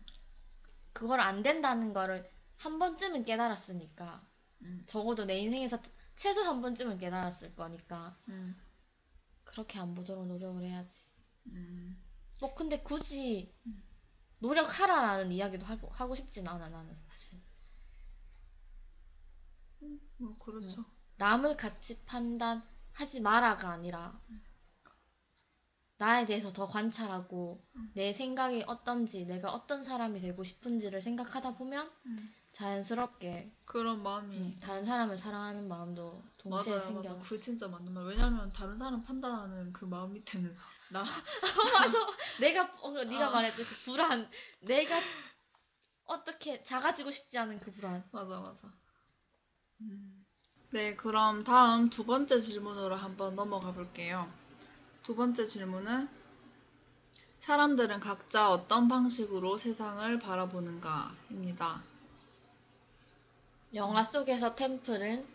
그걸 0.94 1.20
안 1.20 1.44
된다는 1.44 1.94
거를 1.94 2.28
한 2.58 2.80
번쯤은 2.80 3.24
깨달았으니까 3.24 4.28
음. 4.64 4.84
적어도 4.88 5.26
내 5.26 5.38
인생에서 5.38 5.78
최소 6.16 6.42
한 6.42 6.64
번쯤은 6.64 6.98
깨달았을 6.98 7.54
거니까 7.54 8.18
음. 8.30 8.56
그렇게 9.44 9.78
안 9.78 9.94
보도록 9.94 10.26
노력을 10.26 10.64
해야지. 10.64 11.13
음. 11.48 12.02
뭐 12.40 12.54
근데 12.54 12.82
굳이 12.82 13.54
노력하라라는 14.40 15.32
이야기도 15.32 15.66
하고, 15.66 15.90
하고 15.90 16.16
싶진 16.16 16.48
않아 16.48 16.70
나는 16.70 16.94
사실. 17.10 17.40
뭐 20.18 20.32
그렇죠. 20.38 20.84
남을 21.18 21.58
같이 21.58 22.04
판단하지 22.06 23.22
마라가 23.22 23.70
아니라 23.70 24.20
나에 25.98 26.26
대해서 26.26 26.52
더 26.52 26.68
관찰하고 26.68 27.66
내 27.94 28.12
생각이 28.12 28.64
어떤지 28.68 29.26
내가 29.26 29.54
어떤 29.54 29.84
사람이 29.84 30.20
되고 30.20 30.44
싶은지를 30.44 31.02
생각하다 31.02 31.56
보면 31.56 31.90
음. 32.06 32.32
자연스럽게 32.52 33.56
그런 33.66 34.04
마음이 34.04 34.36
음, 34.36 34.60
다른 34.60 34.84
사람을 34.84 35.18
사랑하는 35.18 35.68
마음도 35.68 36.22
동시에 36.40 36.74
맞아요, 36.74 36.82
생겨. 36.82 37.10
맞아. 37.16 37.22
그 37.22 37.38
진짜 37.38 37.68
맞는 37.68 37.94
말. 37.94 38.06
왜냐면 38.06 38.50
다른 38.52 38.78
사람 38.78 39.02
판단하는 39.02 39.72
그 39.72 39.86
마음 39.86 40.14
밑에는 40.14 40.54
나 40.94 41.04
맞아. 41.74 42.08
내가 42.40 42.72
어, 42.82 42.92
네가 42.92 43.30
어. 43.30 43.32
말했듯이 43.32 43.84
불안. 43.84 44.30
내가 44.60 44.96
어떻게 46.06 46.62
작아지고 46.62 47.10
싶지 47.10 47.38
않은 47.40 47.60
그 47.60 47.72
불안. 47.72 48.08
맞아, 48.12 48.40
맞아. 48.40 48.72
음. 49.82 50.26
네, 50.70 50.96
그럼 50.96 51.44
다음 51.44 51.90
두 51.90 52.06
번째 52.06 52.40
질문으로 52.40 52.96
한번 52.96 53.36
넘어가 53.36 53.74
볼게요. 53.74 54.32
두 55.02 55.16
번째 55.16 55.46
질문은 55.46 56.08
사람들은 57.40 58.00
각자 58.00 58.52
어떤 58.52 58.88
방식으로 58.88 59.58
세상을 59.58 60.18
바라보는가입니다. 60.20 61.84
영화 63.74 64.04
속에서 64.04 64.56
템플은 64.56 65.26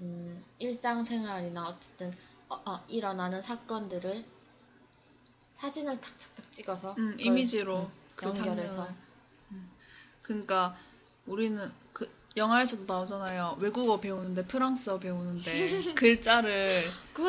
음, 0.00 0.44
일상생활이나 0.58 1.68
어쨌든 1.68 2.12
어, 2.48 2.54
어, 2.64 2.84
일어나는 2.88 3.42
사건들을 3.42 4.24
사진을 5.52 6.00
탁탁탁 6.00 6.52
찍어서 6.52 6.94
음, 6.98 7.12
그걸, 7.12 7.20
이미지로 7.20 7.78
음, 7.80 7.90
그 8.14 8.26
연결해서. 8.26 8.88
음. 9.52 9.70
그러니까 10.22 10.76
우리는 11.26 11.58
그 11.92 12.08
영화에서도 12.36 12.84
나오잖아요. 12.84 13.56
외국어 13.60 13.98
배우는데 13.98 14.46
프랑스어 14.46 14.98
배우는데 14.98 15.50
글자를 15.96 16.84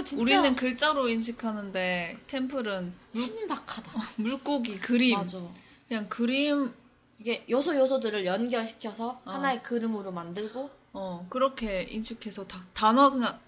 진짜 0.06 0.22
우리는 0.22 0.56
글자로 0.56 1.08
인식하는데 1.08 2.20
템플은 2.28 2.94
물, 3.14 3.22
신박하다. 3.22 3.92
물고기 4.18 4.78
그림 4.80 5.18
맞아. 5.18 5.40
그냥 5.88 6.10
그림 6.10 6.74
이게 7.20 7.46
요소 7.50 7.76
요소들을 7.78 8.26
연결시켜서 8.26 9.22
어. 9.26 9.32
하나의 9.32 9.64
그림으로 9.64 10.12
만들고 10.12 10.70
어 10.94 11.26
그렇게 11.30 11.84
인식해서 11.84 12.46
다, 12.48 12.66
단어 12.74 13.10
그냥 13.10 13.32
다- 13.32 13.40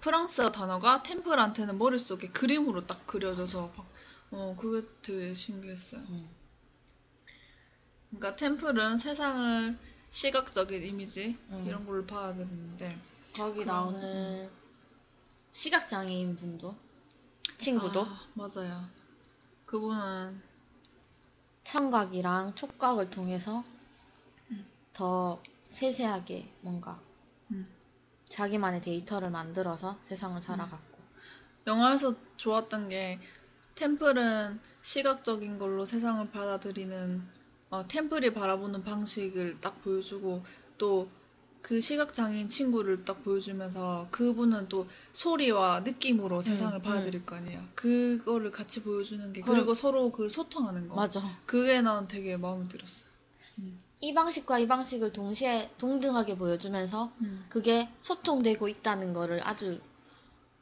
프랑스어 0.00 0.52
단어가 0.52 1.02
템플한테는 1.02 1.78
머릿속에 1.78 2.28
그림으로 2.28 2.86
딱 2.86 3.06
그려져서 3.06 3.72
막, 3.76 3.86
어 4.30 4.56
그게 4.58 4.86
되게 5.02 5.34
신기했어요. 5.34 6.00
음. 6.00 6.30
그러니까 8.10 8.36
템플은 8.36 8.98
세상을 8.98 9.78
시각적인 10.10 10.84
이미지 10.84 11.38
음. 11.50 11.64
이런 11.66 11.84
걸로 11.86 12.04
받아들이는데 12.04 12.98
거기 13.34 13.64
그럼, 13.64 13.66
나오는 13.66 14.50
시각 15.52 15.88
장애인 15.88 16.36
분도 16.36 16.76
친구도 17.58 18.02
아, 18.02 18.26
맞아요. 18.34 18.84
그분은 19.66 20.42
청각이랑 21.64 22.54
촉각을 22.54 23.10
통해서 23.10 23.64
더 24.92 25.42
세세하게 25.70 26.50
뭔가 26.60 26.92
음. 26.92 27.11
자기만의 28.32 28.80
데이터를 28.80 29.30
만들어서 29.30 29.98
세상을 30.02 30.40
살아갔고 30.40 30.98
영화에서 31.66 32.14
좋았던 32.36 32.88
게 32.88 33.20
템플은 33.76 34.60
시각적인 34.82 35.58
걸로 35.58 35.84
세상을 35.84 36.30
받아들이는 36.30 37.22
어, 37.70 37.86
템플이 37.88 38.34
바라보는 38.34 38.82
방식을 38.84 39.60
딱 39.60 39.80
보여주고 39.82 40.42
또 40.78 41.22
그 41.62 41.80
시각장애인 41.80 42.48
친구를 42.48 43.04
딱 43.04 43.22
보여주면서 43.22 44.08
그분은 44.10 44.68
또 44.68 44.86
소리와 45.12 45.80
느낌으로 45.80 46.42
세상을 46.42 46.76
음. 46.76 46.82
받아들일 46.82 47.24
거 47.24 47.36
아니에요. 47.36 47.60
그거를 47.76 48.50
같이 48.50 48.82
보여주는 48.82 49.32
게 49.32 49.40
그리고 49.42 49.72
서로 49.72 50.10
그걸 50.10 50.28
소통하는 50.28 50.88
거. 50.88 50.96
맞아 50.96 51.22
그게 51.46 51.80
난 51.80 52.08
되게 52.08 52.36
마음에 52.36 52.66
들었어. 52.68 53.06
이 54.04 54.12
방식과 54.14 54.58
이 54.58 54.66
방식을 54.66 55.12
동시에 55.12 55.70
동등하게 55.78 56.36
보여주면서 56.36 57.10
그게 57.48 57.88
소통되고 58.00 58.66
있다는 58.68 59.12
거를 59.14 59.40
아주 59.44 59.80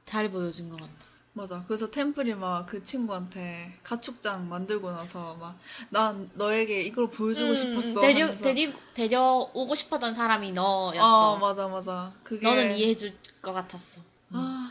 잘 0.04 0.30
보여준 0.30 0.68
것 0.68 0.78
같아. 0.78 0.92
맞아. 1.32 1.64
그래서 1.66 1.90
템플이 1.90 2.34
막 2.34 2.66
그 2.66 2.82
친구한테 2.82 3.78
가축장 3.82 4.48
만들고 4.48 4.90
나서 4.90 5.34
막 5.36 5.56
난 5.88 6.30
너에게 6.34 6.82
이걸 6.82 7.08
보여주고 7.08 7.54
싶었어. 7.54 8.00
음, 8.00 8.02
데려, 8.02 8.24
하면서. 8.24 8.42
데리, 8.44 8.74
데려오고 8.94 9.74
싶었던 9.74 10.12
사람이 10.12 10.52
너였어. 10.52 11.32
어, 11.32 11.38
맞아, 11.38 11.66
맞아. 11.68 12.12
그게 12.22 12.46
너는 12.46 12.76
이해해줄 12.76 13.16
것 13.40 13.52
같았어. 13.54 14.02
아, 14.32 14.70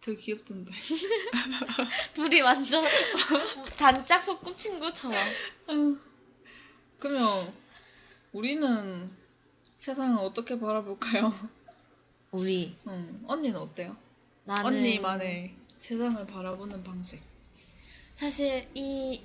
되게 0.00 0.16
귀엽던데. 0.22 0.72
둘이 2.14 2.40
완전 2.40 2.82
단짝 3.76 4.22
소꿉친구처럼. 4.22 5.18
그러면 6.98 7.52
우리는 8.34 9.10
세상을 9.76 10.18
어떻게 10.18 10.58
바라볼까요? 10.58 11.32
우리 12.32 12.76
음, 12.88 13.16
언니는 13.28 13.60
어때요? 13.60 13.96
나는 14.42 14.66
언니만의 14.66 15.54
세상을 15.78 16.26
바라보는 16.26 16.82
방식. 16.82 17.22
사실 18.12 18.68
이, 18.74 19.22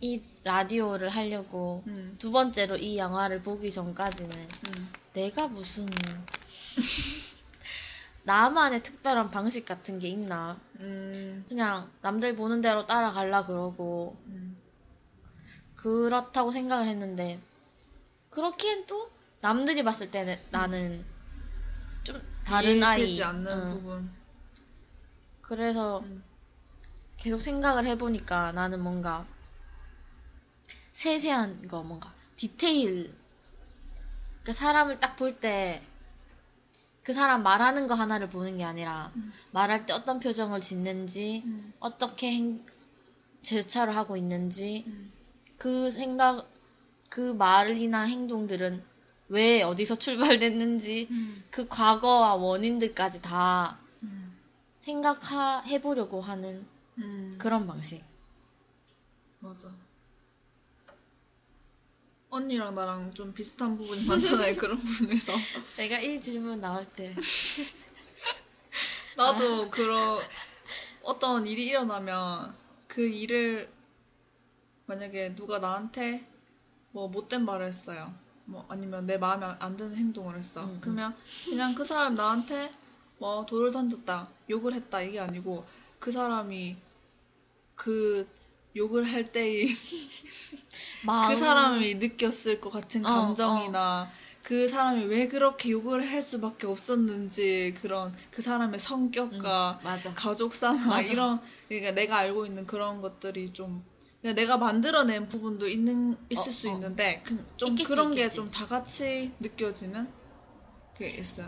이 0.00 0.22
라디오를 0.44 1.10
하려고 1.10 1.84
음, 1.86 2.16
두 2.18 2.32
번째로 2.32 2.76
이 2.76 2.98
영화를 2.98 3.40
보기 3.40 3.70
전까지는 3.70 4.36
음, 4.36 4.92
내가 5.12 5.46
무슨 5.46 5.86
나만의 8.24 8.82
특별한 8.82 9.30
방식 9.30 9.64
같은 9.64 10.00
게 10.00 10.08
있나 10.08 10.60
음, 10.80 11.44
그냥 11.48 11.88
남들 12.02 12.34
보는 12.34 12.62
대로 12.62 12.84
따라갈라 12.84 13.46
그러고 13.46 14.16
음, 14.26 14.56
그렇다고 15.76 16.50
생각을 16.50 16.88
했는데 16.88 17.40
그렇기엔 18.34 18.86
또 18.86 19.10
남들이 19.40 19.82
봤을 19.82 20.10
때는 20.10 20.38
나는 20.50 21.04
좀 22.02 22.20
다른 22.44 22.82
아이 22.82 23.00
이해되지 23.00 23.22
않는 23.24 23.46
응. 23.52 23.74
부분. 23.74 24.10
그래서 25.40 26.00
음. 26.00 26.24
계속 27.16 27.40
생각을 27.40 27.86
해보니까 27.86 28.52
나는 28.52 28.82
뭔가 28.82 29.26
세세한 30.92 31.68
거 31.68 31.82
뭔가 31.82 32.12
디테일 32.36 33.14
그 34.44 34.52
사람을 34.52 35.00
딱 35.00 35.16
볼 35.16 35.38
때 35.40 35.80
그 37.04 37.12
사람 37.12 37.42
말하는 37.42 37.86
거 37.86 37.94
하나를 37.94 38.30
보는 38.30 38.56
게 38.56 38.64
아니라 38.64 39.12
말할 39.52 39.84
때 39.84 39.92
어떤 39.92 40.20
표정을 40.20 40.62
짓는지 40.62 41.42
음. 41.44 41.74
어떻게 41.78 42.32
행, 42.32 42.64
제스처를 43.42 43.94
하고 43.94 44.16
있는지 44.16 44.84
음. 44.86 45.12
그 45.58 45.90
생각 45.90 46.48
그 47.14 47.20
말이나 47.20 48.02
행동들은 48.02 48.82
왜 49.28 49.62
어디서 49.62 49.94
출발됐는지 49.94 51.06
음. 51.12 51.44
그 51.48 51.68
과거와 51.68 52.34
원인들까지 52.34 53.22
다 53.22 53.78
음. 54.02 54.36
생각해 54.80 55.80
보려고 55.80 56.20
하는 56.20 56.66
음. 56.98 57.36
그런 57.38 57.68
방식. 57.68 58.02
맞아. 59.38 59.72
언니랑 62.30 62.74
나랑 62.74 63.14
좀 63.14 63.32
비슷한 63.32 63.76
부분이 63.76 64.06
많잖아요. 64.10 64.56
그런 64.56 64.76
부분에서. 64.76 65.32
내가 65.76 66.00
이 66.00 66.20
질문 66.20 66.60
나올 66.60 66.84
때 66.84 67.14
나도 69.16 69.70
그런 69.70 70.18
어떤 71.02 71.46
일이 71.46 71.66
일어나면 71.66 72.52
그 72.88 73.06
일을 73.06 73.70
만약에 74.86 75.36
누가 75.36 75.60
나한테 75.60 76.33
뭐 76.94 77.08
못된 77.08 77.44
말을 77.44 77.66
했어요. 77.66 78.14
뭐 78.44 78.64
아니면 78.68 79.04
내 79.04 79.18
마음에 79.18 79.46
안 79.58 79.76
드는 79.76 79.96
행동을 79.96 80.36
했어. 80.36 80.64
음, 80.64 80.78
그러면 80.80 81.12
그냥 81.50 81.74
그 81.74 81.84
사람 81.84 82.14
나한테 82.14 82.70
뭐 83.18 83.44
돌을 83.46 83.72
던졌다, 83.72 84.28
욕을 84.48 84.74
했다 84.74 85.02
이게 85.02 85.18
아니고 85.18 85.64
그 85.98 86.12
사람이 86.12 86.76
그 87.74 88.28
욕을 88.76 89.04
할 89.04 89.24
때의 89.24 89.66
그 91.28 91.36
사람이 91.36 91.96
느꼈을 91.96 92.60
것 92.60 92.70
같은 92.70 93.04
어, 93.04 93.08
감정이나 93.08 94.08
그 94.44 94.68
사람이 94.68 95.06
왜 95.06 95.26
그렇게 95.26 95.70
욕을 95.70 96.08
할 96.08 96.22
수밖에 96.22 96.68
없었는지 96.68 97.74
그런 97.80 98.14
그 98.30 98.40
사람의 98.40 98.78
성격과 98.78 99.80
음. 99.82 100.14
가족사나 100.14 100.86
맞아. 100.86 101.12
이런 101.12 101.40
그러니까 101.66 101.92
내가 101.92 102.18
알고 102.18 102.46
있는 102.46 102.66
그런 102.66 103.00
것들이 103.00 103.52
좀 103.52 103.84
내가 104.32 104.56
만들어낸 104.56 105.28
부분도 105.28 105.68
있는 105.68 106.16
있을 106.30 106.48
어, 106.48 106.50
수 106.50 106.70
어. 106.70 106.72
있는데 106.72 107.20
그, 107.24 107.44
좀 107.58 107.70
있겠지, 107.70 107.88
그런 107.88 108.10
게. 108.10 108.28
좀 108.28 108.50
다 108.50 108.66
같이 108.66 109.32
느껴지는 109.40 110.10
게 110.98 111.08
있어요. 111.10 111.46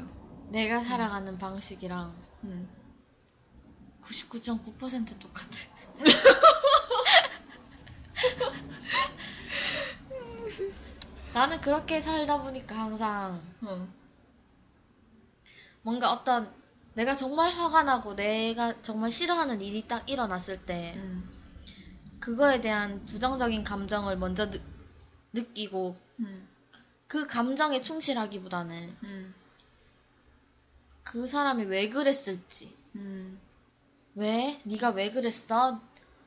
내가 0.50 0.78
살아가는 0.80 1.38
방식이랑 1.38 2.14
음. 2.44 2.68
99.9% 4.02 5.18
똑같아. 5.18 5.48
나는 11.32 11.60
그렇게 11.60 12.00
살다 12.00 12.42
보니까 12.42 12.74
항상 12.74 13.42
어. 13.62 13.88
뭔가 15.82 16.10
어떤 16.12 16.50
내가 16.94 17.14
정말 17.14 17.52
화가 17.52 17.82
나고 17.82 18.14
내가 18.16 18.80
정말 18.82 19.10
싫어하는 19.10 19.60
일이 19.60 19.86
딱 19.86 20.08
일어났을 20.08 20.64
때 20.64 20.94
음. 20.96 21.15
그거에 22.26 22.60
대한 22.60 23.04
부정적인 23.04 23.62
감정을 23.62 24.16
먼저 24.16 24.50
느, 24.50 24.58
느끼고 25.32 25.94
음. 26.18 26.48
그 27.06 27.24
감정에 27.24 27.80
충실하기보다는 27.80 28.96
음. 29.04 29.34
그 31.04 31.28
사람이 31.28 31.66
왜 31.66 31.88
그랬을지 31.88 32.74
음. 32.96 33.38
왜 34.16 34.60
네가 34.64 34.90
왜 34.90 35.12
그랬어 35.12 35.80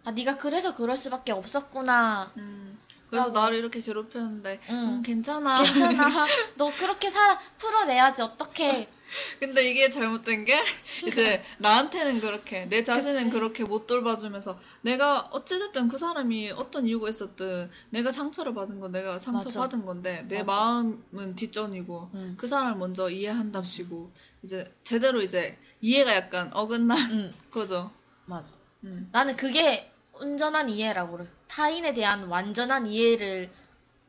아 0.05 0.11
네가 0.11 0.37
그래서 0.37 0.73
그럴 0.73 0.95
수밖에 0.95 1.33
없었구나 1.33 2.31
음. 2.37 2.79
그래서. 3.09 3.31
나를 3.31 3.57
이렇게 3.57 3.81
괴롭혔는데 3.81 4.61
응. 4.69 4.75
음, 4.75 5.01
괜찮아. 5.01 5.61
괜찮아 5.61 6.07
너 6.55 6.73
그렇게 6.77 7.09
살아 7.09 7.37
풀어내야지 7.57 8.21
어떻게 8.21 8.89
근데 9.39 9.69
이게 9.69 9.89
잘못된 9.89 10.45
게 10.45 10.61
이제 11.07 11.43
나한테는 11.59 12.19
그렇게 12.21 12.65
내 12.65 12.83
자신은 12.83 13.15
그치. 13.15 13.29
그렇게 13.29 13.63
못 13.63 13.87
돌봐주면서 13.87 14.57
내가 14.81 15.21
어찌됐든 15.31 15.87
그 15.89 15.97
사람이 15.97 16.51
어떤 16.51 16.85
이유가 16.87 17.09
있었든 17.09 17.69
내가 17.91 18.11
상처를 18.11 18.53
받은 18.53 18.79
건 18.79 18.91
내가 18.91 19.17
상처 19.19 19.45
맞아. 19.45 19.59
받은 19.61 19.85
건데 19.85 20.25
내 20.27 20.43
맞아. 20.43 20.59
마음은 20.59 21.35
뒷전이고 21.35 22.11
응. 22.13 22.35
그 22.37 22.47
사람을 22.47 22.77
먼저 22.77 23.09
이해한답시고 23.09 24.11
이제 24.43 24.63
제대로 24.83 25.21
이제 25.21 25.57
이해가 25.81 26.15
약간 26.15 26.49
어긋난 26.53 26.97
응 27.11 27.33
거죠. 27.51 27.91
맞아 28.25 28.53
음. 28.83 29.09
나는 29.11 29.35
그게 29.35 29.91
온전한 30.13 30.69
이해라고 30.69 31.17
그래 31.17 31.27
타인에 31.47 31.93
대한 31.93 32.25
완전한 32.25 32.85
이해를 32.85 33.49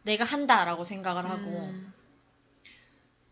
내가 0.03 0.25
한다라고 0.25 0.85
생각을 0.85 1.25
하고 1.29 1.45
음. 1.51 1.89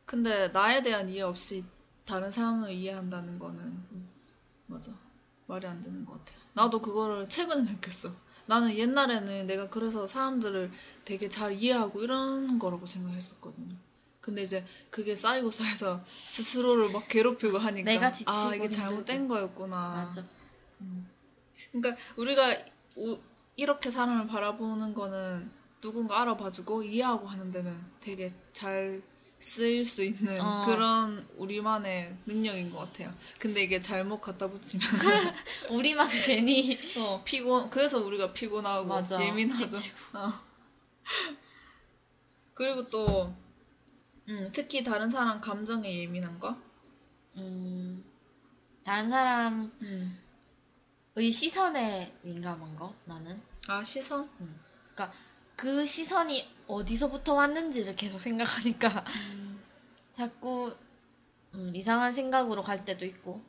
근데 0.09 0.49
나에 0.49 0.83
대한 0.83 1.07
이해 1.11 1.21
없이 1.21 1.63
다른 2.07 2.31
상황을 2.31 2.73
이해한다는 2.73 3.39
거는 3.39 3.77
맞아 4.67 4.91
말이 5.47 5.67
안 5.67 5.83
되는 5.83 6.07
것 6.07 6.13
같아요. 6.15 6.39
나도 6.55 6.81
그거를 6.81 7.29
최근에 7.29 7.63
느꼈어. 7.71 8.11
나는 8.47 8.75
옛날에는 8.75 9.47
내가 9.47 9.69
그래서 9.69 10.07
사람들을 10.07 10.71
되게 11.05 11.29
잘 11.29 11.53
이해하고 11.53 12.03
이런 12.03 12.59
거라고 12.59 12.87
생각했었거든요. 12.87 13.75
근데 14.23 14.43
이제 14.43 14.65
그게 14.89 15.15
쌓이고 15.15 15.51
쌓여서 15.51 16.03
스스로를 16.09 16.91
막 16.93 17.07
괴롭히고 17.09 17.59
하니까 17.59 17.91
내가 17.91 18.11
지치고 18.11 18.31
아 18.31 18.55
이게 18.55 18.65
힘들고. 18.65 18.71
잘못된 18.71 19.29
거였구나. 19.29 20.05
맞아 20.07 20.25
그러니까 21.73 22.03
우리가 22.17 22.57
우- 22.97 23.19
이렇게 23.57 23.91
사람을 23.91 24.27
바라보는 24.27 24.95
거는 24.95 25.51
누군가 25.83 26.23
알아봐주고 26.23 26.83
이해하고 26.85 27.27
하는 27.27 27.51
데는 27.51 27.71
되게 28.01 28.33
잘 28.55 29.03
쓰일 29.41 29.85
수 29.85 30.03
있는 30.03 30.41
어. 30.41 30.67
그런 30.67 31.27
우리만의 31.37 32.17
능력인 32.27 32.73
것 32.73 32.79
같아요. 32.79 33.15
근데 33.39 33.63
이게 33.63 33.81
잘못 33.81 34.21
갖다 34.21 34.49
붙이면 34.49 34.87
우리만 35.71 36.09
괜히 36.27 36.79
어, 36.99 37.23
피곤 37.25 37.71
그래서 37.71 37.99
우리가 38.05 38.33
피곤하고 38.33 38.87
맞아. 38.87 39.25
예민하죠. 39.25 39.67
어. 40.15 40.33
그리고 42.55 42.83
또 42.85 43.35
음, 44.29 44.51
특히 44.53 44.83
다른 44.83 45.11
사람 45.11 45.41
감정에 45.41 46.01
예민한 46.01 46.39
거. 46.39 46.57
음, 47.37 48.05
다른 48.85 49.09
사람의 49.09 49.71
음. 49.83 50.19
시선에 51.17 52.13
민감한 52.23 52.77
거 52.77 52.95
나는 53.05 53.41
아 53.69 53.83
시선? 53.83 54.29
그러니까 54.95 55.17
그 55.57 55.85
시선이 55.85 56.58
어디서부터 56.69 57.35
왔는지를 57.35 57.97
계속 57.97 58.21
생각하니까 58.21 59.05
음. 59.33 59.61
자꾸 60.13 60.75
음, 61.55 61.73
이상한 61.75 62.13
생각으로 62.13 62.63
갈 62.63 62.85
때도 62.85 63.05
있고 63.07 63.43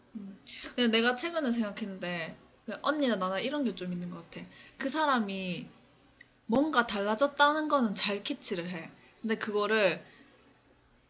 근데 0.75 0.87
내가 0.87 1.15
최근에 1.15 1.51
생각했는데 1.51 2.37
그 2.65 2.73
언니나 2.81 3.15
나나 3.15 3.39
이런 3.39 3.63
게 3.63 3.75
좀 3.75 3.91
있는 3.93 4.09
것 4.09 4.29
같아. 4.29 4.45
그 4.77 4.89
사람이 4.89 5.67
뭔가 6.45 6.87
달라졌다는 6.87 7.67
거는 7.67 7.93
잘 7.95 8.23
캐치를 8.23 8.69
해. 8.69 8.89
근데 9.21 9.35
그거를 9.35 10.03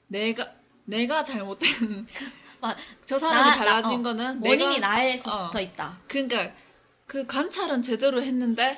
내가 0.07 0.45
내가 0.85 1.23
잘못된 1.23 2.07
막저 2.61 3.19
사람이 3.19 3.41
나- 3.41 3.49
나- 3.51 3.55
달라진 3.57 3.99
어, 3.99 4.03
거는 4.03 4.41
원인이 4.43 4.75
내가 4.75 4.79
나에서부터 4.79 5.57
어. 5.57 5.61
있다. 5.61 5.99
그러니까 6.07 6.51
그 7.05 7.25
관찰은 7.27 7.81
제대로 7.81 8.21
했는데 8.21 8.77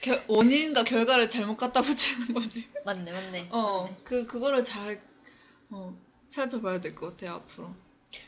결- 0.00 0.24
원인과 0.28 0.84
결과를 0.84 1.28
잘못 1.28 1.56
갖다 1.56 1.80
붙이는 1.82 2.34
거지. 2.34 2.68
맞네, 2.84 3.10
맞네. 3.12 3.48
어, 3.50 3.94
그 4.04 4.26
그거를 4.26 4.62
잘 4.64 5.00
어, 5.70 5.96
살펴봐야 6.26 6.80
될 6.80 6.94
것 6.94 7.16
같아 7.16 7.34
앞으로. 7.34 7.74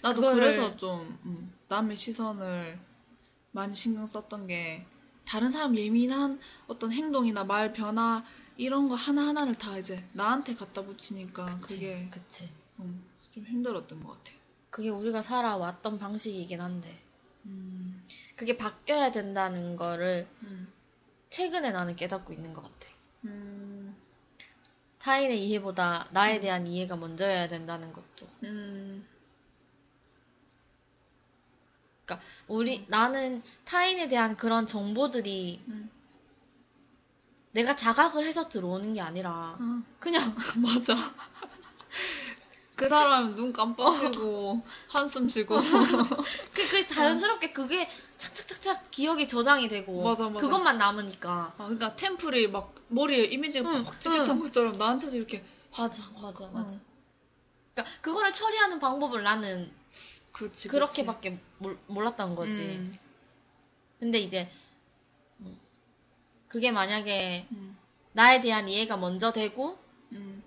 나도 0.03 0.21
그거를- 0.21 0.35
그래서 0.35 0.77
좀 0.77 1.19
음, 1.25 1.53
남의 1.69 1.97
시선을 1.97 2.79
많이 3.53 3.75
신경 3.75 4.05
썼던 4.07 4.47
게 4.47 4.85
다른 5.25 5.51
사람 5.51 5.77
예민한 5.77 6.39
어떤 6.67 6.93
행동이나 6.93 7.45
말 7.45 7.73
변화 7.73 8.25
이런 8.57 8.89
거 8.89 8.95
하나 8.95 9.27
하나를 9.29 9.55
다 9.55 9.79
이제 9.79 10.05
나한테 10.13 10.55
갖다 10.55 10.83
붙이니까 10.85 11.47
그치, 11.47 11.75
그게 11.75 12.09
그치. 12.11 12.51
음, 12.81 13.03
좀 13.33 13.47
힘들었던 13.47 14.03
것 14.03 14.11
같아. 14.13 14.33
그게 14.71 14.89
우리가 14.89 15.23
살아왔던 15.23 15.99
방식이긴 15.99 16.61
한데 16.61 16.89
음, 17.47 18.03
그게 18.37 18.57
바뀌어야 18.59 19.11
된다는 19.13 19.77
거를 19.77 20.27
음, 20.43 20.69
최근에 21.31 21.71
나는 21.71 21.97
깨닫고 21.97 22.33
있는 22.33 22.53
것 22.53 22.63
같아. 22.63 22.95
음, 23.25 23.97
타인의 24.99 25.43
이해보다 25.47 26.07
나에 26.11 26.41
대한 26.41 26.67
이해가 26.67 26.97
먼저여야 26.97 27.49
된다는 27.49 27.93
것도. 27.93 28.27
음, 28.45 29.07
그러니까 32.05 32.27
우리 32.49 32.85
나는 32.89 33.43
타인에 33.65 34.09
대한 34.09 34.37
그런 34.37 34.67
정보들이 34.67 35.63
음. 35.69 35.91
내가 37.53 37.75
자각을 37.75 38.25
해서 38.25 38.49
들어오는 38.49 38.93
게 38.95 39.01
아니라 39.01 39.57
어, 39.59 39.83
그냥 39.99 40.21
맞아. 40.63 40.95
그 42.81 42.89
사람 42.89 43.37
눈 43.37 43.53
깜빡이고 43.53 44.63
한숨 44.89 45.29
쉬고. 45.29 45.61
그, 46.55 46.69
그 46.71 46.87
자연스럽게 46.87 47.53
그게 47.53 47.87
착착착착 48.17 48.91
기억이 48.91 49.29
저장이 49.29 49.69
되고 49.69 50.03
맞아, 50.03 50.31
맞아. 50.31 50.41
그것만 50.41 50.79
남으니까. 50.79 51.31
아, 51.31 51.65
그러니까 51.65 51.95
템플이 51.95 52.49
막 52.49 52.75
머리에 52.89 53.25
이미지가 53.25 53.69
응, 53.69 53.85
퍽 53.85 54.01
찍혔던 54.01 54.31
응. 54.31 54.41
것처럼 54.43 54.79
나한테도 54.79 55.15
이렇게 55.15 55.45
맞아 55.77 56.03
맞아 56.23 56.49
맞아. 56.49 56.77
어. 56.79 56.81
그러니까 57.75 58.01
그거를 58.01 58.33
처리하는 58.33 58.79
방법을 58.79 59.23
나는 59.25 59.71
그렇지 60.33 60.69
그렇게밖에 60.69 61.39
몰, 61.59 61.79
몰랐던 61.87 62.35
거지. 62.35 62.63
음, 62.63 62.99
근데 63.99 64.19
이제 64.21 64.51
음, 65.41 65.61
그게 66.49 66.71
만약에 66.71 67.47
음, 67.51 67.77
나에 68.15 68.41
대한 68.41 68.71
이해가 68.71 68.97
먼저 68.97 69.33
되고 69.33 69.79
음, 70.13 70.40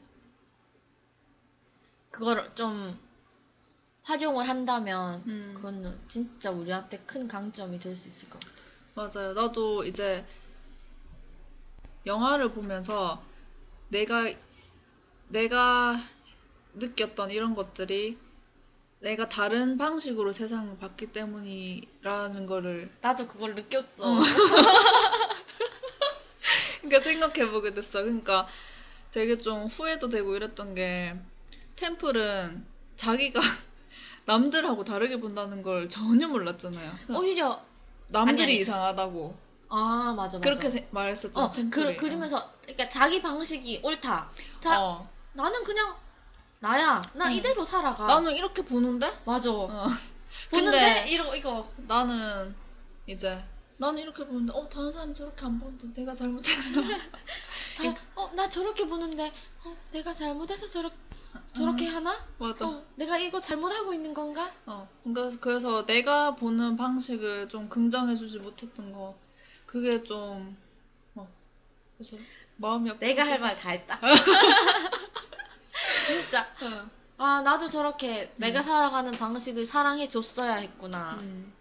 그걸 2.13 2.45
좀 2.53 2.95
활용을 4.03 4.47
한다면 4.47 5.23
음. 5.25 5.51
그건 5.55 5.99
진짜 6.07 6.51
우리한테 6.51 6.99
큰 7.07 7.27
강점이 7.27 7.79
될 7.79 7.95
수 7.95 8.07
있을 8.07 8.29
것 8.29 8.39
같아. 8.39 8.53
맞아요. 8.93 9.33
나도 9.33 9.83
이제 9.85 10.23
영화를 12.05 12.51
보면서 12.51 13.19
내가 13.89 14.31
내가 15.29 15.99
느꼈던 16.75 17.31
이런 17.31 17.55
것들이 17.55 18.19
내가 18.99 19.27
다른 19.27 19.79
방식으로 19.79 20.33
세상을 20.33 20.77
봤기 20.77 21.07
때문이라는 21.07 22.45
거를 22.45 22.91
나도 23.01 23.25
그걸 23.25 23.55
느꼈어. 23.55 24.21
그러니까 26.81 26.99
생각해 27.01 27.49
보게 27.49 27.73
됐어. 27.73 28.03
그러니까 28.03 28.47
되게 29.09 29.35
좀 29.39 29.65
후회도 29.65 30.09
되고 30.09 30.35
이랬던 30.35 30.75
게 30.75 31.15
템플은 31.83 32.65
자기가 32.95 33.41
남들하고 34.25 34.85
다르게 34.85 35.19
본다는 35.19 35.61
걸 35.61 35.89
전혀 35.89 36.27
몰랐잖아요. 36.29 36.91
오히려 37.09 37.61
남들이 38.07 38.43
아니, 38.43 38.53
아니. 38.53 38.61
이상하다고 38.61 39.37
아 39.69 40.13
맞아 40.15 40.37
맞아. 40.37 40.39
그렇게 40.39 40.69
세- 40.69 40.87
말했었잖아. 40.91 41.45
어. 41.45 41.51
그, 41.69 41.95
그러면서 41.97 42.51
그러니까 42.61 42.87
자기 42.87 43.21
방식이 43.21 43.81
옳다. 43.83 44.29
자 44.61 44.81
어. 44.81 45.09
나는 45.33 45.61
그냥 45.65 45.93
나야. 46.59 47.03
나 47.15 47.25
응. 47.27 47.33
이대로 47.33 47.65
살아가. 47.65 48.05
나는 48.07 48.33
이렇게 48.33 48.61
보는데 48.63 49.11
맞아. 49.25 49.51
어. 49.51 49.87
보는데 50.51 51.05
이러 51.11 51.35
이거 51.35 51.69
나는 51.87 52.55
이제 53.07 53.43
나는 53.77 54.01
이렇게 54.01 54.25
보는데 54.25 54.53
어 54.53 54.69
다른 54.69 54.89
사람 54.89 55.13
저렇게 55.13 55.45
안 55.45 55.59
보는데 55.59 55.91
내가 55.93 56.13
잘못했나? 56.15 56.81
다어나 58.15 58.47
저렇게 58.47 58.85
보는데 58.87 59.29
어 59.65 59.75
내가 59.91 60.13
잘못해서 60.13 60.67
저렇 60.67 60.89
저렇게 61.53 61.87
하나? 61.87 62.15
맞아. 62.39 62.67
어 62.67 62.83
내가 62.95 63.17
이거 63.17 63.39
잘못하고 63.39 63.93
있는 63.93 64.13
건가? 64.13 64.49
어. 64.65 64.87
그러니까 65.03 65.37
그래서 65.39 65.85
내가 65.85 66.35
보는 66.35 66.75
방식을 66.75 67.47
좀 67.49 67.69
긍정해주지 67.69 68.39
못했던 68.39 68.91
거 68.91 69.17
그게 69.65 70.01
좀 70.01 70.57
어. 71.15 71.27
그래서 71.97 72.17
마음이 72.57 72.89
아프고 72.89 73.05
내가 73.05 73.23
할 73.25 73.39
말 73.39 73.55
다 73.55 73.69
했다. 73.69 73.99
진짜. 76.07 76.47
응. 76.63 76.89
아, 77.17 77.41
나도 77.41 77.69
저렇게 77.69 78.31
내가 78.37 78.61
살아가는 78.61 79.11
방식을 79.11 79.65
사랑해 79.65 80.07
줬어야 80.07 80.55
했구나. 80.55 81.17
음. 81.21 81.53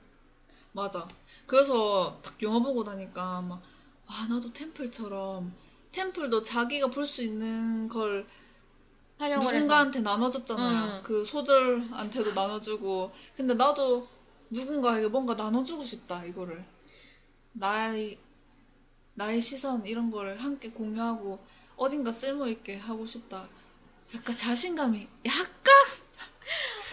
맞아. 0.72 1.06
그래서 1.46 2.18
딱 2.22 2.40
영화 2.42 2.58
보고 2.60 2.82
나니까 2.82 3.42
막, 3.42 3.60
아, 4.08 4.26
나도 4.28 4.52
템플처럼, 4.52 5.52
템플도 5.92 6.42
자기가 6.42 6.88
볼 6.88 7.06
수 7.06 7.22
있는 7.22 7.88
걸 7.88 8.26
활용을 9.22 9.46
해서. 9.46 9.52
누군가한테 9.52 10.00
나눠줬잖아요. 10.00 10.96
응. 10.96 11.02
그 11.02 11.24
소들한테도 11.24 12.34
나눠주고. 12.34 13.12
근데 13.36 13.54
나도 13.54 14.06
누군가에게 14.50 15.08
뭔가 15.08 15.34
나눠주고 15.34 15.84
싶다, 15.84 16.24
이거를. 16.24 16.64
나의, 17.52 18.18
나의 19.14 19.40
시선, 19.40 19.86
이런 19.86 20.10
거를 20.10 20.36
함께 20.36 20.70
공유하고, 20.70 21.38
어딘가 21.76 22.12
쓸모 22.12 22.48
있게 22.48 22.76
하고 22.76 23.06
싶다. 23.06 23.48
약간 24.14 24.36
자신감이, 24.36 25.08
약간? 25.26 25.74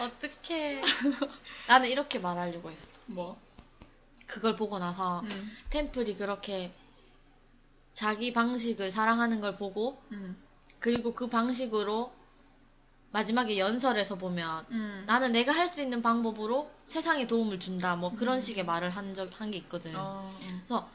어떡해. 0.00 0.80
나는 1.68 1.88
이렇게 1.88 2.18
말하려고 2.18 2.70
했어. 2.70 3.00
뭐. 3.06 3.36
그걸 4.26 4.54
보고 4.54 4.78
나서 4.78 5.20
음, 5.20 5.56
템플이 5.70 6.14
그렇게 6.16 6.72
자기 7.92 8.32
방식을 8.32 8.88
사랑하는 8.88 9.40
걸 9.40 9.56
보고 9.56 10.00
음, 10.12 10.40
그리고 10.78 11.12
그 11.12 11.26
방식으로 11.26 12.12
마지막에 13.12 13.58
연설에서 13.58 14.16
보면 14.16 14.66
음. 14.70 15.04
나는 15.06 15.32
내가 15.32 15.52
할 15.52 15.68
수 15.68 15.82
있는 15.82 16.02
방법으로 16.02 16.70
세상에 16.84 17.26
도움을 17.26 17.58
준다 17.60 17.96
뭐 17.96 18.14
그런 18.14 18.40
식의 18.40 18.64
말을 18.64 18.90
한 18.90 19.14
적 19.14 19.30
한 19.40 19.50
게 19.50 19.58
있거든. 19.58 19.94
어, 19.96 20.32
음. 20.44 20.62
그래서 20.66 20.88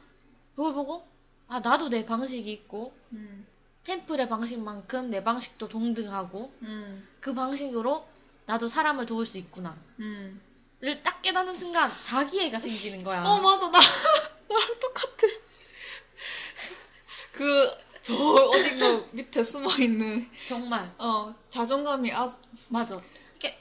그걸 0.55 0.73
보고 0.73 1.07
아 1.47 1.59
나도 1.59 1.89
내 1.89 2.05
방식이 2.05 2.51
있고 2.51 2.93
음, 3.11 3.45
템플의 3.83 4.29
방식만큼 4.29 5.09
내 5.09 5.23
방식도 5.23 5.67
동등하고 5.67 6.51
음, 6.61 7.07
그 7.19 7.33
방식으로 7.33 8.07
나도 8.45 8.67
사람을 8.67 9.05
도울 9.05 9.25
수 9.25 9.37
있구나. 9.37 9.77
음. 9.99 10.41
를딱 10.81 11.21
깨닫는 11.21 11.55
순간 11.55 11.91
자기애가 12.01 12.59
생기는 12.59 13.03
거야. 13.03 13.23
어 13.25 13.39
맞아 13.41 13.69
나 13.71 13.79
나랑 14.49 14.79
똑같아 14.79 15.17
그 17.31 17.84
저 18.05 18.13
어딘가 18.13 19.03
밑에 19.13 19.41
숨어 19.41 19.67
있는 19.79 20.29
정말 20.45 20.93
어 20.99 21.33
자존감이 21.49 22.11
아주 22.11 22.37
맞아. 22.69 23.01
이렇게 23.31 23.57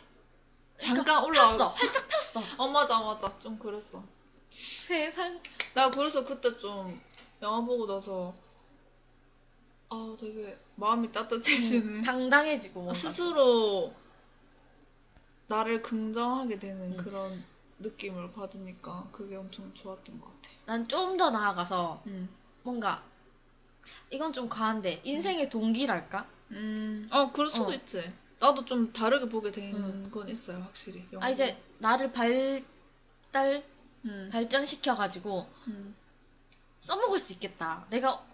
잠깐 0.76 1.24
올라와 1.24 1.46
폈어. 1.50 1.68
활짝 1.68 2.06
폈어. 2.08 2.42
어 2.58 2.68
맞아 2.68 3.00
맞아 3.00 3.38
좀 3.38 3.58
그랬어 3.58 4.04
세상. 4.50 5.40
나 5.72 5.90
그래서 5.90 6.22
그때 6.24 6.54
좀 6.58 7.00
영화 7.40 7.62
보고 7.62 7.86
나서 7.86 8.34
아 9.88 10.14
되게 10.20 10.54
마음이 10.76 11.10
따뜻해지는 11.10 12.02
당당해지고 12.02 12.80
뭔가 12.80 12.92
스스로 12.92 13.94
나를 15.46 15.80
긍정하게 15.80 16.58
되는 16.58 16.92
음. 16.92 16.96
그런 16.98 17.44
느낌을 17.78 18.32
받으니까 18.32 19.08
그게 19.10 19.36
엄청 19.36 19.72
좋았던 19.72 20.20
것 20.20 20.26
같아. 20.26 20.50
난 20.66 20.86
좀 20.86 21.16
더 21.16 21.30
나아가서 21.30 22.02
음. 22.08 22.28
뭔가 22.62 23.02
이건 24.10 24.32
좀 24.32 24.48
과한데 24.48 25.00
인생의 25.04 25.50
동기랄까? 25.50 26.26
음. 26.52 27.08
어 27.10 27.30
그럴 27.32 27.48
수도 27.48 27.66
어. 27.68 27.74
있지. 27.74 28.02
나도 28.40 28.64
좀 28.64 28.92
다르게 28.92 29.28
보게 29.28 29.50
된 29.50 29.74
음. 29.76 30.10
건 30.10 30.28
있어요, 30.28 30.58
확실히. 30.58 31.06
아 31.20 31.30
이제 31.30 31.56
나를 31.78 32.12
발달 32.12 33.62
음. 34.06 34.28
발전시켜 34.32 34.94
가지고 34.94 35.48
음. 35.68 35.94
써먹을 36.80 37.18
수 37.18 37.32
있겠다. 37.34 37.86
내가 37.90 38.24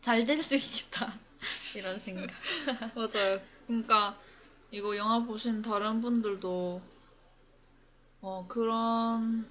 잘 0.00 0.24
될 0.26 0.42
수 0.42 0.54
있겠다. 0.56 1.12
이런 1.76 1.98
생각. 1.98 2.26
맞아요. 2.96 3.40
그러니까 3.66 4.18
이거 4.70 4.96
영화 4.96 5.22
보신 5.22 5.62
다른 5.62 6.00
분들도 6.00 6.80
어 8.22 8.46
그런 8.48 9.48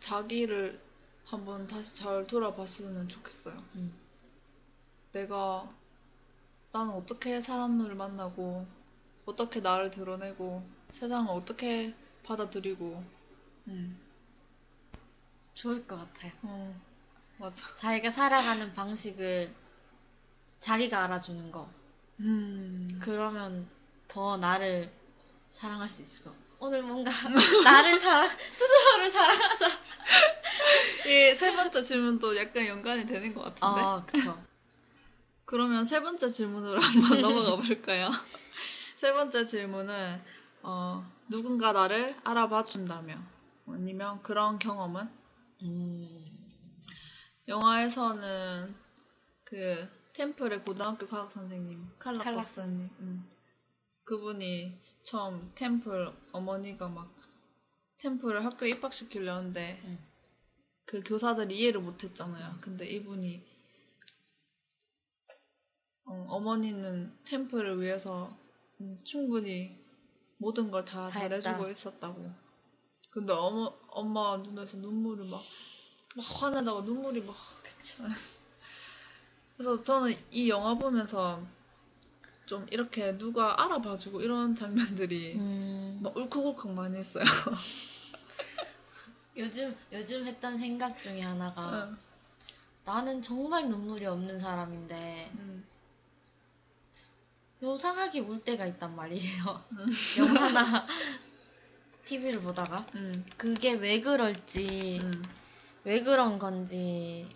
자기를 0.00 0.78
한번 1.26 1.66
다시 1.66 1.94
잘 1.96 2.26
돌아봤으면 2.26 3.08
좋겠어요. 3.08 3.54
음. 3.76 3.92
내가 5.12 5.68
나는 6.72 6.92
어떻게 6.92 7.40
사람을 7.40 7.94
만나고 7.94 8.66
어떻게 9.26 9.60
나를 9.60 9.90
드러내고 9.90 10.62
세상을 10.90 11.30
어떻게 11.32 11.94
받아들이고 12.24 13.04
음. 13.68 14.00
좋을 15.54 15.86
것 15.86 15.96
같아요. 15.96 16.32
어 16.42 16.74
맞아. 17.38 17.74
자기가 17.74 18.10
살아가는 18.10 18.72
방식을 18.74 19.52
자기가 20.60 21.04
알아주는 21.04 21.50
거. 21.52 21.68
음. 22.20 22.98
그러면 23.02 23.68
더 24.08 24.36
나를 24.36 24.90
사랑할 25.50 25.88
수 25.88 26.02
있을 26.02 26.24
것 26.26 26.30
같아. 26.32 26.48
오늘 26.60 26.82
뭔가 26.82 27.10
나를 27.64 27.98
사랑, 27.98 28.28
스스로를 28.28 29.10
사랑하자. 29.10 29.68
이 31.06 31.34
세 31.34 31.54
번째 31.54 31.82
질문도 31.82 32.36
약간 32.36 32.66
연관이 32.66 33.06
되는 33.06 33.32
것 33.32 33.42
같은데. 33.42 33.80
아, 33.82 34.04
그쵸. 34.06 34.42
그러면 35.48 35.86
세 35.86 36.02
번째 36.02 36.30
질문으로 36.30 36.78
한번 36.78 37.20
넘어가 37.22 37.56
볼까요? 37.56 38.10
세 38.96 39.14
번째 39.14 39.46
질문은 39.46 40.22
어, 40.62 41.10
누군가 41.30 41.72
나를 41.72 42.14
알아봐 42.22 42.64
준다면 42.64 43.18
아니면 43.66 44.22
그런 44.22 44.58
경험은 44.58 45.08
음, 45.62 46.24
영화에서는 47.48 48.74
그 49.44 49.88
템플의 50.12 50.64
고등학교 50.64 51.06
과학 51.06 51.32
선생님 51.32 51.92
칼락 51.98 52.24
칼락. 52.24 52.40
박사님 52.40 52.90
음. 53.00 53.30
그분이 54.04 54.78
처음 55.02 55.50
템플 55.54 56.12
어머니가 56.32 56.88
막 56.88 57.10
템플을 57.96 58.44
학교에 58.44 58.68
입학시키려는데 58.68 59.80
음. 59.84 59.98
그 60.84 61.02
교사들이 61.02 61.56
이해를 61.56 61.80
못했잖아요. 61.80 62.58
근데 62.60 62.86
이분이 62.86 63.57
어, 66.10 66.40
머니는 66.40 67.12
템플을 67.24 67.80
위해서 67.80 68.30
음, 68.80 68.98
충분히 69.04 69.78
모든 70.38 70.70
걸다다 70.70 71.10
잘해주고 71.10 71.56
했다. 71.56 71.70
있었다고. 71.70 72.30
근데 73.10 73.32
어머, 73.32 73.72
엄마 73.88 74.36
눈에서 74.38 74.78
눈물이 74.78 75.28
막, 75.28 75.42
막 76.16 76.42
화내다가 76.42 76.82
눈물이 76.82 77.22
막. 77.22 77.34
그쵸. 77.62 78.04
그래서 79.56 79.82
저는 79.82 80.14
이 80.30 80.48
영화 80.48 80.74
보면서 80.74 81.42
좀 82.46 82.66
이렇게 82.70 83.18
누가 83.18 83.62
알아봐주고 83.64 84.22
이런 84.22 84.54
장면들이 84.54 85.34
음, 85.34 85.98
막 86.00 86.16
울컥울컥 86.16 86.72
많이 86.72 86.96
했어요. 86.96 87.24
요즘, 89.36 89.76
요즘 89.92 90.24
했던 90.24 90.56
생각 90.56 90.96
중에 90.96 91.20
하나가 91.20 91.84
응. 91.84 91.96
나는 92.84 93.20
정말 93.20 93.68
눈물이 93.68 94.06
없는 94.06 94.38
사람인데 94.38 95.30
음. 95.34 95.66
요상하게 97.62 98.20
울 98.20 98.42
때가 98.42 98.66
있단 98.66 98.94
말이에요. 98.94 99.64
영화나 100.18 100.86
TV를 102.04 102.40
보다가 102.40 102.86
음. 102.94 103.26
그게 103.36 103.72
왜 103.74 104.00
그럴지 104.00 105.00
음. 105.02 105.12
왜 105.84 106.02
그런 106.02 106.38
건지 106.38 107.28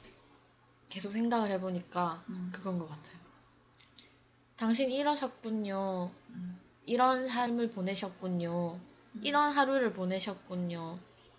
계속 0.88 1.10
생각을 1.10 1.50
해보니까 1.52 2.22
음. 2.28 2.50
그건 2.52 2.78
것 2.78 2.88
같아요. 2.88 3.16
당신 4.56 4.90
이러셨군요. 4.90 6.10
음. 6.30 6.60
이런 6.86 7.26
삶을 7.26 7.70
보내셨군요. 7.70 8.78
이런 9.22 9.52
하루를 9.52 9.92
보내셨군요. 9.92 10.98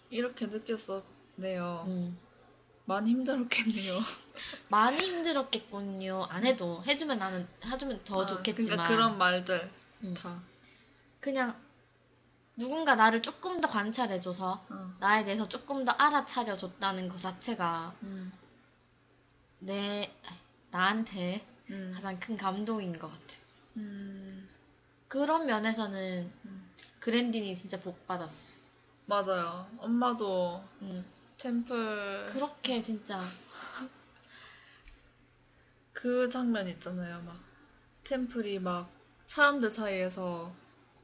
이렇게 0.10 0.46
느꼈었네요. 0.48 1.86
음. 2.84 2.86
많이 2.86 3.12
힘들었겠네요. 3.12 4.00
많이 4.69 4.98
힘들었겠군요. 4.98 6.28
안 6.30 6.46
해도 6.46 6.84
해주면 6.86 7.19
나는 7.19 7.48
해주면 7.65 8.04
더 8.04 8.24
아, 8.24 8.26
좋겠지만 8.26 8.78
그러니까 8.78 8.88
그런 8.88 9.17
말들 9.17 9.72
음. 10.04 10.13
다. 10.13 10.41
그냥 11.19 11.56
누군가 12.56 12.96
나를 12.96 13.22
조금 13.22 13.62
더 13.62 13.67
관찰해줘서 13.69 14.65
어. 14.69 14.93
나에 15.00 15.24
대해서 15.24 15.48
조금 15.48 15.86
더 15.86 15.91
알아차려줬다는 15.93 17.10
것 17.10 17.17
자체가 17.17 17.96
음. 18.04 18.32
내 19.60 20.13
나한테 20.69 21.46
음. 21.69 21.93
가장 21.96 22.19
큰 22.19 22.38
감동인 22.38 22.93
것 22.93 23.10
같아. 23.10 23.41
음. 23.78 24.48
그런 25.08 25.46
면에서는 25.46 26.32
음. 26.46 26.69
그랜딘이 27.00 27.56
진짜 27.56 27.80
복 27.80 28.06
받았어. 28.08 28.56
맞아요. 29.06 29.67
엄마도 29.78 30.63
음. 30.82 31.06
템플 31.43 32.27
그렇게 32.29 32.82
진짜 32.82 33.19
그 35.91 36.29
장면 36.29 36.67
있잖아요. 36.69 37.21
막 37.23 37.36
템플이 38.06 38.60
막 38.60 38.89
사람들 39.25 39.69
사이에서 39.69 40.53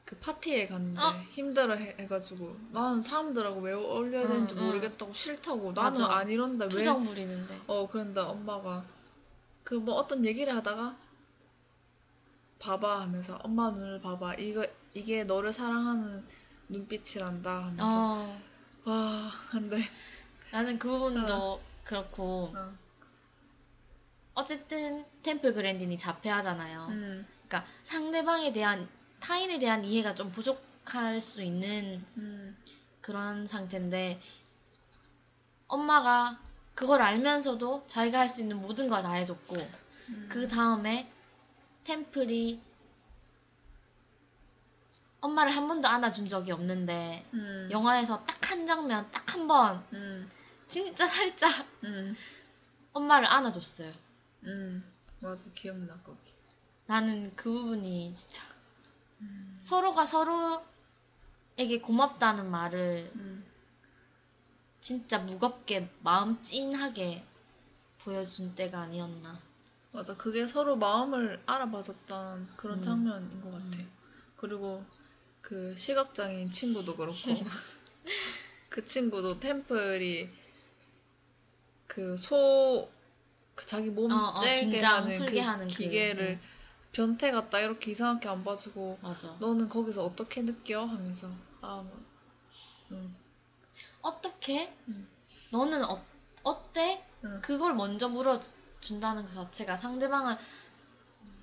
그 0.05 0.15
파티에 0.17 0.67
갔는데 0.67 1.01
어. 1.01 1.11
힘들어 1.33 1.75
해, 1.75 1.95
해가지고 1.99 2.55
나는 2.71 3.01
사람들하고 3.01 3.59
왜 3.59 3.73
어울려야 3.73 4.23
응, 4.23 4.27
되는지 4.29 4.55
응. 4.57 4.65
모르겠다고 4.65 5.13
싫다고 5.13 5.73
나는 5.73 6.01
맞아. 6.01 6.15
안 6.15 6.29
이런다 6.29 6.65
왜 6.65 6.69
투정 6.69 7.03
부리는데. 7.03 7.59
어, 7.67 7.87
그런데 7.91 8.21
엄마가 8.21 8.85
그 9.63 9.75
뭐 9.75 9.95
어떤 9.95 10.25
얘기를 10.25 10.55
하다가 10.55 10.97
봐봐 12.59 13.01
하면서 13.01 13.35
엄마 13.43 13.71
눈을 13.71 14.01
봐봐 14.01 14.35
이거 14.35 14.65
이게 14.93 15.23
너를 15.25 15.51
사랑하는 15.53 16.25
눈빛이란다 16.69 17.65
하면서 17.65 18.19
어, 18.25 18.41
와 18.85 19.29
근데 19.51 19.77
나는 20.51 20.79
그 20.79 20.89
부분도 20.89 21.61
그렇고 21.83 22.51
어, 22.55 22.71
어쨌든 24.35 25.05
템플 25.23 25.53
그랜딘이 25.53 25.97
자폐하잖아요. 25.97 26.87
음, 26.89 27.27
그러니까 27.47 27.71
상대방에 27.83 28.51
대한 28.53 28.87
타인에 29.19 29.59
대한 29.59 29.83
이해가 29.83 30.15
좀 30.15 30.31
부족할 30.31 31.19
수 31.19 31.41
있는 31.43 32.03
음, 32.17 32.57
그런 33.01 33.45
상태인데 33.45 34.19
엄마가 35.67 36.39
그걸 36.73 37.01
알면서도 37.01 37.83
자기가 37.87 38.19
할 38.19 38.29
수 38.29 38.41
있는 38.41 38.61
모든 38.61 38.89
걸 38.89 39.03
다 39.03 39.11
해줬고 39.13 39.55
음. 40.09 40.29
그 40.31 40.47
다음에 40.47 41.11
템플이 41.83 42.61
엄마를 45.21 45.51
한 45.51 45.67
번도 45.67 45.87
안아준 45.87 46.27
적이 46.29 46.53
없는데 46.53 47.25
음, 47.33 47.67
영화에서 47.71 48.23
딱 48.25 48.39
한 48.49 48.65
장면 48.65 49.07
딱 49.11 49.31
한번 49.35 49.85
음, 49.93 50.27
진짜 50.69 51.07
살짝 51.07 51.65
음, 51.83 52.15
엄마를 52.93 53.27
안아줬어요. 53.27 53.91
음, 54.45 54.83
맞아. 55.19 55.51
기억나 55.51 55.99
거기. 56.03 56.31
나는 56.85 57.35
그 57.35 57.51
부분이 57.51 58.13
진짜 58.15 58.43
서로가 59.61 60.05
서로에게 60.05 61.81
고맙다는 61.81 62.49
말을 62.49 63.11
음, 63.15 63.43
진짜 64.79 65.17
무겁게 65.19 65.89
마음 66.01 66.41
찐하게 66.41 67.25
보여준 68.01 68.53
때가 68.55 68.81
아니었나. 68.81 69.41
맞아. 69.91 70.15
그게 70.15 70.45
서로 70.45 70.75
마음을 70.77 71.41
알아봐줬던 71.47 72.55
그런 72.55 72.77
음. 72.77 72.81
장면인 72.81 73.41
것 73.41 73.51
같아. 73.51 73.77
그리고 74.37 74.85
그 75.41 75.75
시각장애인 75.75 76.51
친구도 76.51 76.95
그렇고. 76.95 77.17
그 78.69 78.85
친구도 78.85 79.39
템플이 79.39 80.29
그소그 81.89 83.65
자기 83.65 83.89
몸 83.89 84.09
어, 84.09 84.29
어, 84.29 84.33
째게 84.35 84.69
긴장 84.71 85.03
하는 85.03 85.25
그 85.25 85.39
하는 85.39 85.67
그, 85.67 85.73
기계를 85.73 86.39
변태 86.93 87.31
같다 87.31 87.59
이렇게 87.59 87.91
이상하게 87.91 88.29
안 88.29 88.43
봐주고 88.45 88.99
맞아. 89.01 89.35
너는 89.41 89.67
거기서 89.67 90.05
어떻게 90.05 90.41
느껴 90.41 90.85
하면서 90.85 91.29
아 91.59 91.83
뭐, 91.85 92.01
음, 92.93 93.15
어떻게? 94.01 94.73
음. 94.87 95.07
너는 95.51 95.83
어, 95.83 96.01
어때? 96.43 97.03
응. 97.25 97.41
그걸 97.41 97.73
먼저 97.73 98.07
물어 98.07 98.39
알아준다는 98.79 99.25
그 99.25 99.31
자체가 99.33 99.77
상대방을 99.77 100.37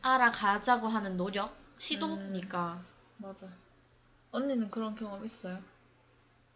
알아가자고 0.02 0.88
하는 0.88 1.16
노력, 1.16 1.54
시도니까. 1.78 2.82
맞아. 3.18 3.48
언니는 4.32 4.70
그런 4.70 4.94
경험 4.94 5.24
있어요? 5.24 5.62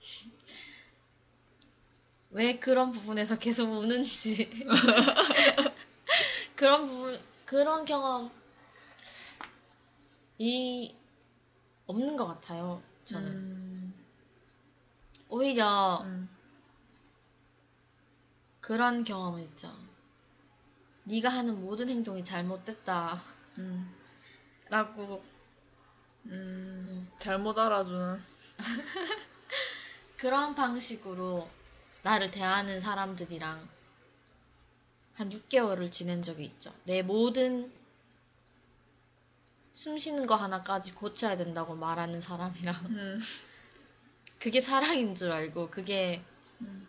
왜 2.31 2.59
그런 2.59 2.93
부분에서 2.93 3.39
계속 3.39 3.71
우는지. 3.71 4.49
그런 6.55 6.87
부분, 6.87 7.19
그런 7.45 7.85
경험이 7.85 8.31
없는 11.87 12.17
것 12.17 12.27
같아요, 12.27 12.83
저는. 13.05 13.27
음, 13.29 13.95
오히려 15.29 16.03
음, 16.05 16.29
그런 18.61 19.03
경험은 19.03 19.43
있죠. 19.43 19.75
네가 21.05 21.29
하는 21.29 21.61
모든 21.61 21.89
행동이 21.89 22.23
잘못됐다. 22.23 23.21
음, 23.59 23.93
라고 24.69 25.25
음, 26.27 27.09
잘못 27.19 27.59
알아주는. 27.59 28.23
그런 30.19 30.55
방식으로 30.55 31.49
나를 32.03 32.31
대하는 32.31 32.81
사람들이랑 32.81 33.69
한 35.15 35.31
6개월을 35.31 35.93
지낸 35.93 36.23
적이 36.23 36.45
있죠. 36.45 36.73
내 36.85 37.03
모든 37.03 37.71
숨 39.73 39.99
쉬는 39.99 40.27
거 40.27 40.35
하나까지 40.35 40.93
고쳐야 40.93 41.37
된다고 41.37 41.75
말하는 41.75 42.21
사람이랑 42.21 42.75
음, 42.87 43.21
그게 44.39 44.61
사랑인 44.61 45.15
줄 45.15 45.31
알고 45.31 45.71
그게 45.71 46.25
음. 46.63 46.87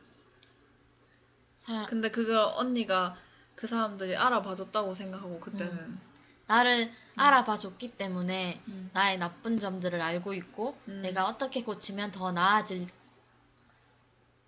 사, 1.58 1.86
근데 1.86 2.10
그걸 2.10 2.38
언니가 2.38 3.16
그 3.56 3.68
사람들이 3.68 4.16
알아봐줬다고 4.16 4.94
생각하고 4.96 5.40
그때는. 5.40 6.00
나를 6.48 6.92
알아봐 7.16 7.58
줬기 7.58 7.96
때문에 7.96 8.62
음. 8.68 8.90
나의 8.94 9.18
나쁜 9.20 9.58
점들을 9.58 10.02
알고 10.02 10.34
있고 10.34 10.76
음. 10.90 11.02
내가 11.02 11.26
어떻게 11.26 11.64
고치면 11.64 12.12
더 12.12 12.32
나아질 12.32 12.88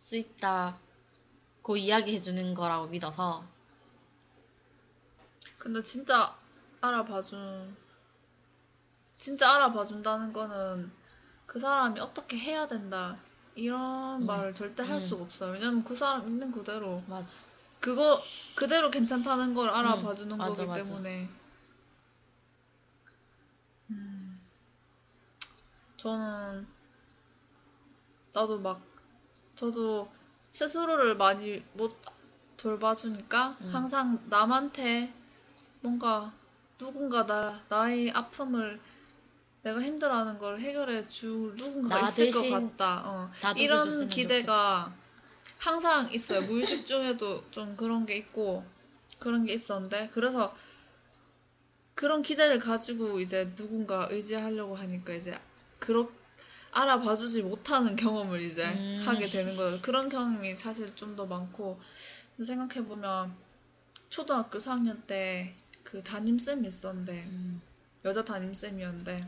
수 0.03 0.17
있다고 0.17 1.77
이야기해 1.77 2.19
주는 2.19 2.53
거라고 2.53 2.87
믿어서 2.87 3.41
근데 5.57 5.81
진짜 5.81 6.35
알아봐준, 6.81 7.73
진짜 9.17 9.55
알아봐준다는 9.55 10.33
거는 10.33 10.91
그 11.45 11.57
사람이 11.57 12.01
어떻게 12.01 12.37
해야 12.37 12.67
된다. 12.67 13.17
이런 13.55 14.21
음. 14.21 14.25
말을 14.25 14.53
절대 14.53 14.83
할 14.83 14.95
음. 14.95 14.99
수가 14.99 15.23
없어요. 15.23 15.53
왜냐면 15.53 15.85
그 15.85 15.95
사람 15.95 16.29
있는 16.29 16.51
그대로. 16.51 17.01
맞아. 17.07 17.37
그거 17.79 18.19
그대로 18.55 18.91
괜찮다는 18.91 19.53
걸 19.53 19.69
알아봐주는 19.69 20.33
음, 20.33 20.37
맞아, 20.37 20.65
거기 20.65 20.67
맞아. 20.67 20.83
때문에 20.83 21.29
음, 23.91 24.41
저는 25.95 26.67
나도 28.33 28.59
막 28.59 28.92
저도 29.63 30.11
스스로를 30.51 31.15
많이 31.15 31.63
못 31.73 31.95
돌봐주니까 32.57 33.57
음. 33.61 33.69
항상 33.69 34.21
남한테 34.29 35.13
뭔가 35.81 36.33
누군가 36.77 37.25
나 37.25 37.61
나의 37.69 38.11
아픔을 38.11 38.81
내가 39.61 39.81
힘들어하는 39.81 40.37
걸 40.37 40.59
해결해 40.59 41.07
줄 41.07 41.55
누군가가 41.55 42.01
나 42.01 42.07
있을 42.09 42.31
것 42.31 42.49
같다. 42.49 43.03
어. 43.05 43.31
이런 43.55 44.09
기대가 44.09 44.93
항상 45.59 46.11
있어요. 46.11 46.41
무의식 46.41 46.85
중에도 46.85 47.49
좀 47.49 47.77
그런 47.77 48.05
게 48.05 48.17
있고 48.17 48.65
그런 49.19 49.45
게 49.45 49.53
있었는데 49.53 50.09
그래서 50.11 50.53
그런 51.95 52.21
기대를 52.21 52.59
가지고 52.59 53.21
이제 53.21 53.55
누군가 53.55 54.09
의지하려고 54.11 54.75
하니까 54.75 55.13
이제 55.13 55.33
그렇 55.79 56.09
알아봐주지 56.73 57.43
못하는 57.43 57.95
경험을 57.95 58.41
이제 58.41 58.63
음. 58.65 59.01
하게 59.05 59.27
되는 59.27 59.55
거예요. 59.55 59.79
그런 59.81 60.09
경험이 60.09 60.55
사실 60.55 60.95
좀 60.95 61.15
더 61.15 61.25
많고 61.25 61.79
생각해 62.43 62.87
보면 62.87 63.33
초등학교 64.09 64.57
4학년 64.59 65.05
때 65.07 65.53
그 65.83 66.01
담임 66.01 66.39
쌤이 66.39 66.67
있었는데 66.67 67.23
음, 67.27 67.61
여자 68.05 68.23
담임 68.25 68.53
쌤이었는데 68.55 69.25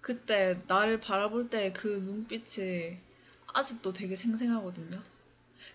그때 0.00 0.62
나를 0.66 1.00
바라볼 1.00 1.50
때 1.50 1.72
그 1.72 1.88
눈빛이 1.88 2.98
아직도 3.54 3.92
되게 3.92 4.14
생생하거든요. 4.16 5.02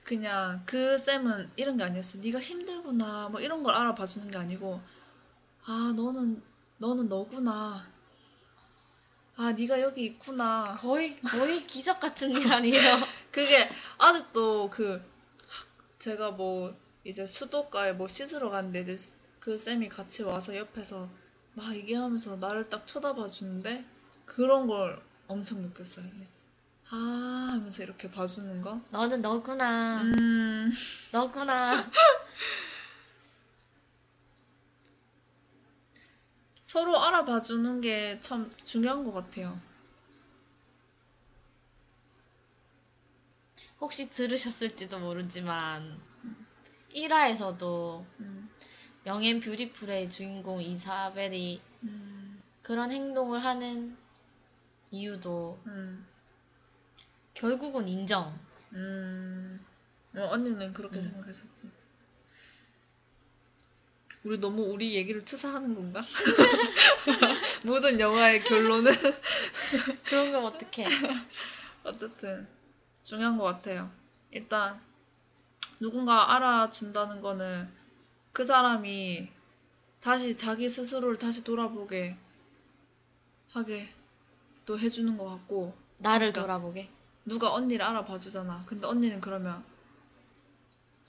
그냥 0.04 0.64
그 0.66 0.98
쌤은 0.98 1.50
이런 1.58 1.78
게 1.78 1.84
아니었어. 1.84 2.20
네가 2.20 2.40
힘들구나 2.40 3.30
뭐 3.30 3.42
이런 3.42 3.64
걸 3.64 3.74
알아봐 3.74 4.06
주는 4.06 4.32
게 4.32 4.38
아니고 4.38 4.80
아 5.66 5.94
너는 5.96 6.42
너는 6.78 7.10
너구나. 7.10 7.86
아 9.38 9.52
네가 9.52 9.82
여기 9.82 10.06
있구나. 10.06 10.76
거의 10.80 11.16
거의 11.22 11.66
기적 11.68 12.00
같은 12.00 12.32
일 12.32 12.52
아니에요? 12.52 13.00
그게 13.32 13.70
아직도 13.98 14.70
그 14.70 15.02
제가 16.00 16.32
뭐 16.32 16.74
이제 17.04 17.26
수도가에 17.26 17.94
뭐 17.94 18.08
씻으러 18.08 18.50
갔는데 18.50 18.82
이제 18.82 18.96
그 19.40 19.58
쌤이 19.58 19.90
같이 19.90 20.24
와서 20.24 20.56
옆에서 20.56 21.10
막 21.54 21.76
얘기하면서 21.76 22.38
나를 22.38 22.70
딱 22.70 22.88
쳐다봐 22.88 23.28
주는데 23.28 23.86
그런 24.26 24.68
걸 24.68 25.02
엄청 25.28 25.62
느꼈어요. 25.62 26.06
네. 26.06 26.28
아 26.92 27.50
하면서 27.54 27.84
이렇게 27.84 28.10
봐주는 28.10 28.62
거. 28.62 28.80
너는 28.92 29.22
너구나. 29.22 30.02
음 30.02 30.72
너구나. 31.12 31.76
서로 36.76 37.00
알아봐 37.00 37.40
주는 37.40 37.80
게 37.80 38.20
참 38.20 38.54
중요한 38.66 39.06
것 39.06 39.14
같아요. 39.14 39.58
혹시 43.80 44.10
들으셨을지도 44.10 45.00
모르지만 45.00 45.98
1화에서도 46.94 48.06
음, 48.20 48.50
영앤 49.06 49.40
뷰티풀의 49.40 50.10
주인공 50.10 50.62
이사벨이 50.62 51.62
음, 51.84 52.42
그런 52.62 52.92
행동을 52.92 53.40
하는 53.40 53.96
이유도 54.92 55.58
음, 55.68 56.06
결국은 57.34 57.88
인정. 57.88 58.38
음. 58.74 59.66
어, 60.18 60.28
언니는 60.30 60.74
그렇게 60.74 60.98
음. 60.98 61.04
생각했었지. 61.04 61.72
우리 64.26 64.40
너무 64.40 64.64
우리 64.64 64.96
얘기를 64.96 65.24
투사하는 65.24 65.76
건가? 65.76 66.02
모든 67.64 68.00
영화의 68.00 68.44
결론은 68.44 68.92
그런 70.06 70.32
걸 70.32 70.46
어떡해. 70.46 70.88
어쨌든 71.84 72.48
중요한 73.04 73.38
것 73.38 73.44
같아요. 73.44 73.92
일단 74.32 74.82
누군가 75.80 76.34
알아준다는 76.36 77.22
거는 77.22 77.70
그 78.34 78.44
사람이 78.44 79.30
다시 80.00 80.36
자기 80.36 80.68
스스로를 80.70 81.20
다시 81.20 81.44
돌아보게 81.44 82.18
하게 83.52 83.86
또 84.66 84.80
해주는 84.80 85.18
것 85.18 85.26
같고 85.26 85.76
나를 86.00 86.34
그러니까. 86.34 86.42
돌아보게. 86.42 86.90
누가 87.26 87.54
언니를 87.54 87.86
알아봐 87.86 88.20
주잖아. 88.20 88.64
근데 88.66 88.88
언니는 88.88 89.22
그러면 89.22 89.64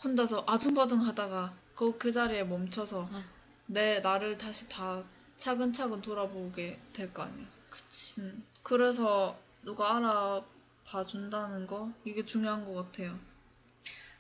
혼자서 0.05 0.45
아둥바둥 0.47 1.01
하다가 1.01 1.57
그, 1.77 1.97
그 1.99 2.11
자리에 2.11 2.43
멈춰서 2.45 3.09
아. 3.13 3.25
내 3.67 4.01
나를 4.01 4.39
다시 4.39 4.69
다 4.69 5.05
차근차근 5.37 6.01
돌아보게 6.03 6.79
될 6.93 7.13
거 7.13 7.23
아니야. 7.23 7.47
그치. 7.71 8.21
음, 8.21 8.45
그래서 8.63 9.39
누가 9.63 9.97
알아봐 9.97 11.05
준다는 11.07 11.67
거 11.67 11.93
이게 12.05 12.25
중요한 12.25 12.65
것 12.65 12.75
같아요. 12.75 13.17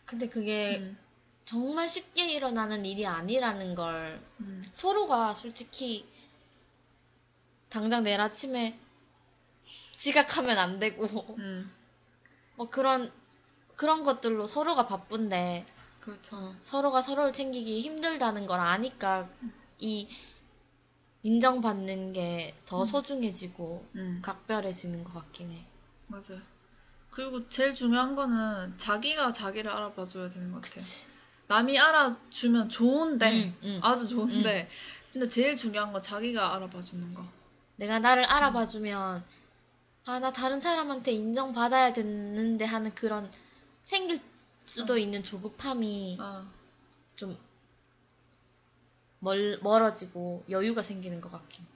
근데 0.04 0.28
그게 0.28 0.76
음, 0.78 0.98
정말 1.44 1.88
쉽게 1.88 2.30
일어나는 2.32 2.84
일이 2.84 3.06
아니라는 3.06 3.74
걸 3.74 4.20
음, 4.40 4.62
서로가 4.72 5.32
솔직히 5.34 6.06
당장 7.68 8.02
내일 8.02 8.20
아침에 8.20 8.78
지각하면 9.96 10.58
안 10.58 10.78
되고 10.78 11.06
음, 11.38 11.72
뭐 12.56 12.68
그런 12.68 13.10
그런 13.76 14.02
것들로 14.04 14.46
서로가 14.46 14.86
바쁜데 14.86 15.66
그렇죠. 16.06 16.36
어, 16.36 16.54
서로가 16.62 17.02
서로를 17.02 17.32
챙기기 17.32 17.80
힘들다는 17.80 18.46
걸 18.46 18.60
아니까 18.60 19.28
이 19.78 20.08
인정받는 21.22 22.12
게 22.12 22.54
더 22.64 22.84
소중해지고 22.84 23.84
음, 23.96 24.20
각별해지는 24.22 25.02
것 25.04 25.12
같긴 25.14 25.50
해. 25.50 25.64
맞아요. 26.06 26.40
그리고 27.10 27.48
제일 27.48 27.74
중요한 27.74 28.14
거는 28.14 28.78
자기가 28.78 29.32
자기를 29.32 29.70
알아봐 29.70 30.04
줘야 30.04 30.28
되는 30.28 30.52
것 30.52 30.60
같아요. 30.62 30.74
그치? 30.80 31.08
남이 31.48 31.78
알아주면 31.78 32.68
좋은데 32.68 33.44
음, 33.44 33.56
음. 33.64 33.80
아주 33.82 34.06
좋은데 34.08 34.68
근데 35.12 35.28
제일 35.28 35.56
중요한 35.56 35.92
건 35.92 36.00
자기가 36.02 36.54
알아봐 36.54 36.80
주는 36.82 37.12
거. 37.14 37.24
내가 37.76 37.98
나를 37.98 38.24
알아봐주면 38.24 39.24
아 40.08 40.20
나 40.20 40.30
다른 40.32 40.60
사람한테 40.60 41.10
인정받아야 41.10 41.92
되는데 41.92 42.64
하는 42.64 42.94
그런 42.94 43.28
생길 43.82 44.20
수도 44.66 44.98
있는 44.98 45.22
조급함이 45.22 46.16
아, 46.20 46.50
좀 47.14 47.38
멀, 49.20 49.58
멀어지고 49.62 50.44
여유가 50.50 50.82
생기는 50.82 51.20
것 51.20 51.30
같긴 51.30 51.64
해. 51.64 51.68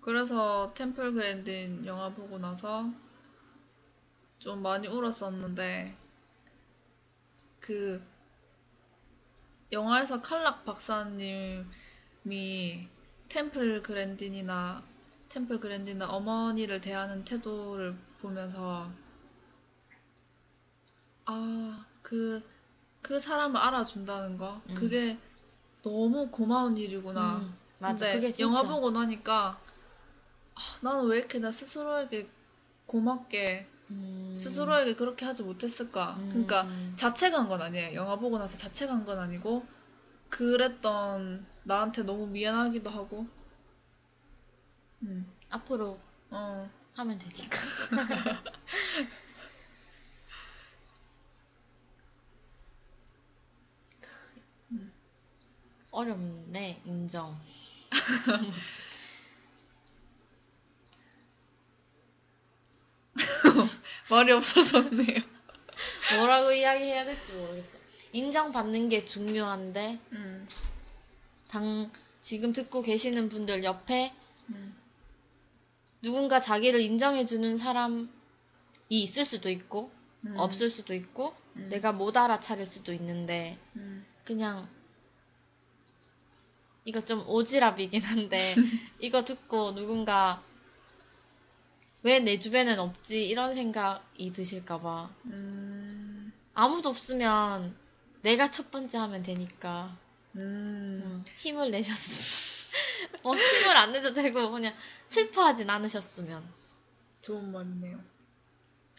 그래서 0.00 0.72
템플 0.74 1.12
그랜딘 1.12 1.84
영화 1.84 2.08
보고 2.08 2.38
나서 2.38 2.90
좀 4.38 4.62
많이 4.62 4.88
울었었는데 4.88 5.94
그 7.60 8.02
영화에서 9.70 10.22
칼락 10.22 10.64
박사님이 10.64 11.66
템플 13.28 13.82
그랜딘이나 13.82 14.89
템플 15.30 15.60
그랜딘의 15.60 16.06
어머니를 16.08 16.80
대하는 16.80 17.24
태도를 17.24 17.96
보면서 18.20 18.90
아, 21.24 21.86
그, 22.02 22.42
그 23.00 23.18
사람을 23.18 23.56
알아준다는 23.56 24.36
거 24.36 24.60
음. 24.68 24.74
그게 24.74 25.18
너무 25.82 26.28
고마운 26.30 26.76
일이구나. 26.76 27.38
음, 27.38 27.54
맞아. 27.78 28.06
근데 28.06 28.16
그게 28.16 28.30
진짜. 28.30 28.44
영화 28.44 28.62
보고 28.62 28.90
나니까 28.90 29.58
아, 30.54 30.60
나는 30.82 31.06
왜 31.06 31.18
이렇게 31.18 31.38
나 31.38 31.52
스스로에게 31.52 32.28
고맙게 32.86 33.66
음, 33.90 34.34
스스로에게 34.36 34.96
그렇게 34.96 35.24
하지 35.24 35.44
못했을까? 35.44 36.16
음. 36.16 36.28
그러니까 36.30 36.68
자책한 36.96 37.48
건 37.48 37.62
아니에요. 37.62 37.94
영화 37.94 38.16
보고 38.16 38.36
나서 38.36 38.56
자책한 38.56 39.04
건 39.04 39.20
아니고 39.20 39.64
그랬던 40.28 41.46
나한테 41.62 42.02
너무 42.02 42.26
미안하기도 42.26 42.90
하고. 42.90 43.26
음, 45.02 45.30
앞으로 45.50 45.98
어, 46.30 46.70
하면 46.96 47.18
되니까. 47.18 47.58
어렵네, 55.90 56.82
인정. 56.84 57.34
말이 64.08 64.30
없어졌네요. 64.32 65.20
뭐라고 66.16 66.52
이야기해야 66.52 67.04
될지 67.04 67.32
모르겠어. 67.32 67.78
인정받는 68.12 68.88
게 68.88 69.04
중요한데, 69.04 69.98
음, 70.12 70.48
당, 71.48 71.90
지금 72.20 72.52
듣고 72.52 72.82
계시는 72.82 73.28
분들 73.28 73.64
옆에 73.64 74.14
음, 74.50 74.76
누군가 76.02 76.40
자기를 76.40 76.80
인정해주는 76.80 77.56
사람이 77.56 78.08
있을 78.88 79.24
수도 79.24 79.50
있고, 79.50 79.90
음, 80.26 80.34
없을 80.38 80.70
수도 80.70 80.94
있고, 80.94 81.34
음. 81.56 81.68
내가 81.70 81.92
못 81.92 82.16
알아차릴 82.16 82.66
수도 82.66 82.92
있는데, 82.92 83.58
음, 83.76 84.04
그냥 84.24 84.68
이거 86.84 87.00
좀 87.00 87.24
오지랖이긴 87.26 88.02
한데 88.02 88.54
이거 89.00 89.22
듣고 89.22 89.74
누군가 89.74 90.42
왜 92.02 92.18
내 92.20 92.38
주변엔 92.38 92.78
없지? 92.78 93.28
이런 93.28 93.54
생각이 93.54 94.32
드실까봐. 94.32 95.10
음, 95.26 96.32
아무도 96.54 96.88
없으면 96.88 97.76
내가 98.22 98.50
첫 98.50 98.70
번째 98.70 98.96
하면 98.98 99.22
되니까. 99.22 99.94
음. 100.36 101.02
음, 101.04 101.24
힘을 101.36 101.70
내셨으면 101.70 102.59
뭐 103.22 103.34
힘을 103.36 103.76
안 103.76 103.92
내도 103.92 104.12
되고 104.12 104.50
그냥 104.50 104.74
슬퍼하진 105.06 105.68
않으셨으면 105.70 106.42
좋은 107.22 107.50
말이네요. 107.52 108.00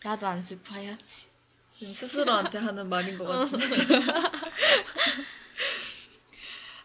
나도 0.04 0.28
안 0.28 0.42
슬퍼해야지 0.42 1.30
지금 1.74 1.94
스스로한테 1.94 2.58
하는 2.58 2.90
말인 2.90 3.18
것 3.18 3.26
같은데. 3.26 3.66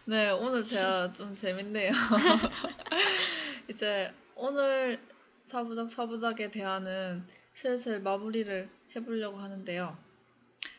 네, 0.05 0.29
오늘 0.29 0.63
대화 0.63 1.11
좀 1.11 1.35
재밌네요. 1.35 1.91
이제 3.69 4.13
오늘 4.35 4.97
사부작 5.45 5.89
사부작의 5.89 6.51
대화는 6.51 7.27
슬슬 7.53 7.99
마무리를 7.99 8.69
해보려고 8.95 9.37
하는데요. 9.37 9.97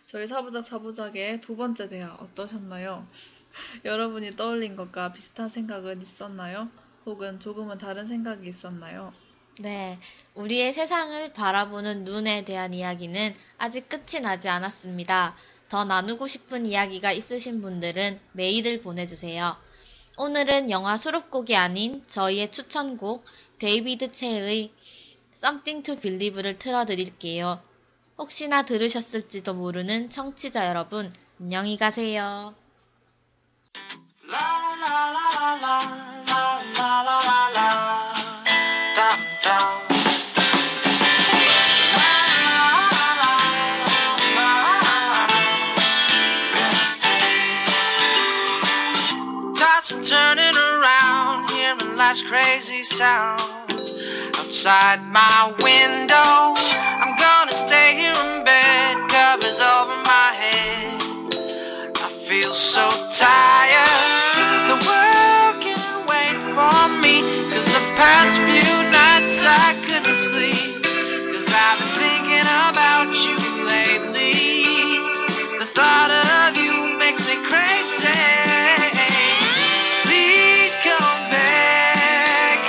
저희 0.06 0.26
사부작 0.26 0.64
사부작의 0.64 1.42
두 1.42 1.56
번째 1.56 1.88
대화 1.88 2.14
어떠셨나요? 2.14 3.06
여러분이 3.84 4.32
떠올린 4.32 4.76
것과 4.76 5.12
비슷한 5.12 5.48
생각은 5.48 6.02
있었나요? 6.02 6.68
혹은 7.06 7.40
조금은 7.40 7.78
다른 7.78 8.06
생각이 8.06 8.48
있었나요? 8.48 9.12
네, 9.60 9.98
우리의 10.34 10.72
세상을 10.72 11.32
바라보는 11.32 12.04
눈에 12.04 12.44
대한 12.44 12.72
이야기는 12.72 13.34
아직 13.58 13.88
끝이 13.88 14.22
나지 14.22 14.48
않았습니다. 14.48 15.34
더 15.68 15.84
나누고 15.84 16.26
싶은 16.26 16.64
이야기가 16.64 17.12
있으신 17.12 17.60
분들은 17.60 18.20
메일을 18.32 18.80
보내주세요. 18.80 19.56
오늘은 20.16 20.70
영화 20.70 20.96
수록곡이 20.96 21.56
아닌 21.56 22.02
저희의 22.06 22.50
추천곡 22.50 23.24
데이비드 23.58 24.12
체의 24.12 24.72
Something 25.36 25.84
to 25.84 26.00
Believe를 26.00 26.58
틀어드릴게요. 26.58 27.60
혹시나 28.16 28.62
들으셨을지도 28.62 29.54
모르는 29.54 30.10
청취자 30.10 30.68
여러분, 30.68 31.12
안녕히 31.40 31.76
가세요. 31.76 32.54
Turning 50.08 50.56
around, 50.56 51.50
hearing 51.50 51.96
life's 51.96 52.22
crazy 52.22 52.82
sounds 52.82 53.98
outside 54.38 55.00
my 55.12 55.52
window. 55.62 56.54
I'm 57.02 57.16
gonna 57.16 57.52
stay 57.52 57.94
here 57.94 58.12
in 58.12 58.47
so 62.68 62.84
tired. 63.16 63.88
The 64.68 64.76
world 64.84 65.56
can't 65.64 66.04
wait 66.04 66.36
for 66.52 66.84
me. 67.00 67.24
Cause 67.48 67.64
the 67.72 67.80
past 67.96 68.36
few 68.44 68.72
nights 68.92 69.40
I 69.48 69.72
couldn't 69.88 70.20
sleep. 70.20 70.84
Cause 71.32 71.48
I've 71.48 71.80
been 71.80 71.92
thinking 71.96 72.48
about 72.68 73.08
you 73.24 73.40
lately. 73.64 74.36
The 75.56 75.64
thought 75.64 76.12
of 76.12 76.60
you 76.60 76.98
makes 77.00 77.24
me 77.24 77.40
crazy. 77.48 78.12
Please 80.04 80.76
come 80.84 81.20
back. 81.32 82.60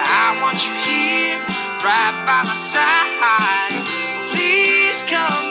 I 0.00 0.40
want 0.40 0.64
you 0.64 0.72
here, 0.88 1.36
right 1.84 2.16
by 2.24 2.40
my 2.40 2.56
side. 2.56 3.84
Please 4.32 5.04
come 5.04 5.45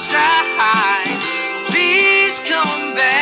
inside. 0.00 1.12
Please 1.68 2.40
come 2.40 2.94
back. 2.94 3.19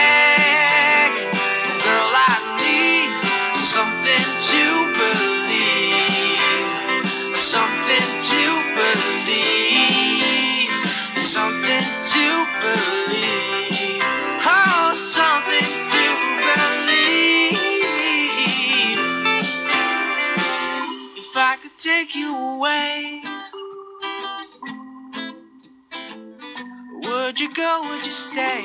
Go? 27.58 27.80
Would 27.82 28.06
you 28.06 28.12
stay? 28.12 28.62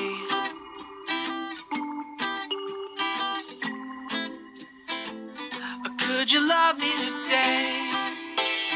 Or 5.84 5.92
could 5.98 6.32
you 6.32 6.48
love 6.48 6.78
me 6.80 6.92
today? 7.02 7.90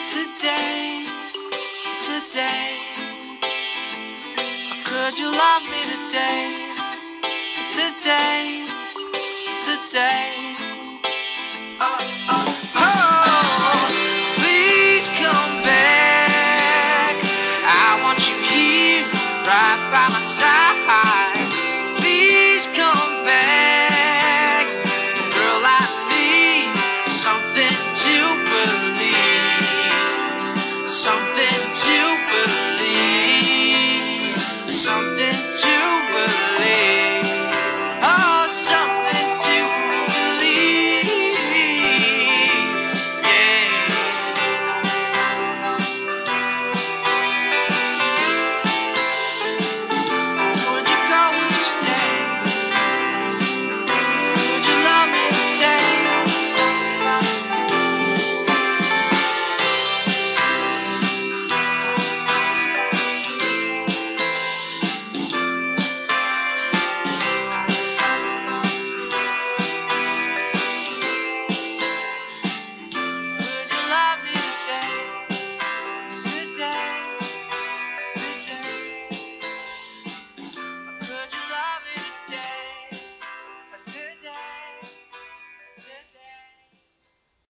Today, 0.09 1.05
today. 2.01 2.78
Or 4.74 4.84
could 4.86 5.20
you 5.20 5.32
love 5.32 5.63
me? 5.70 5.82
Today, 6.09 6.65
today. 7.76 8.66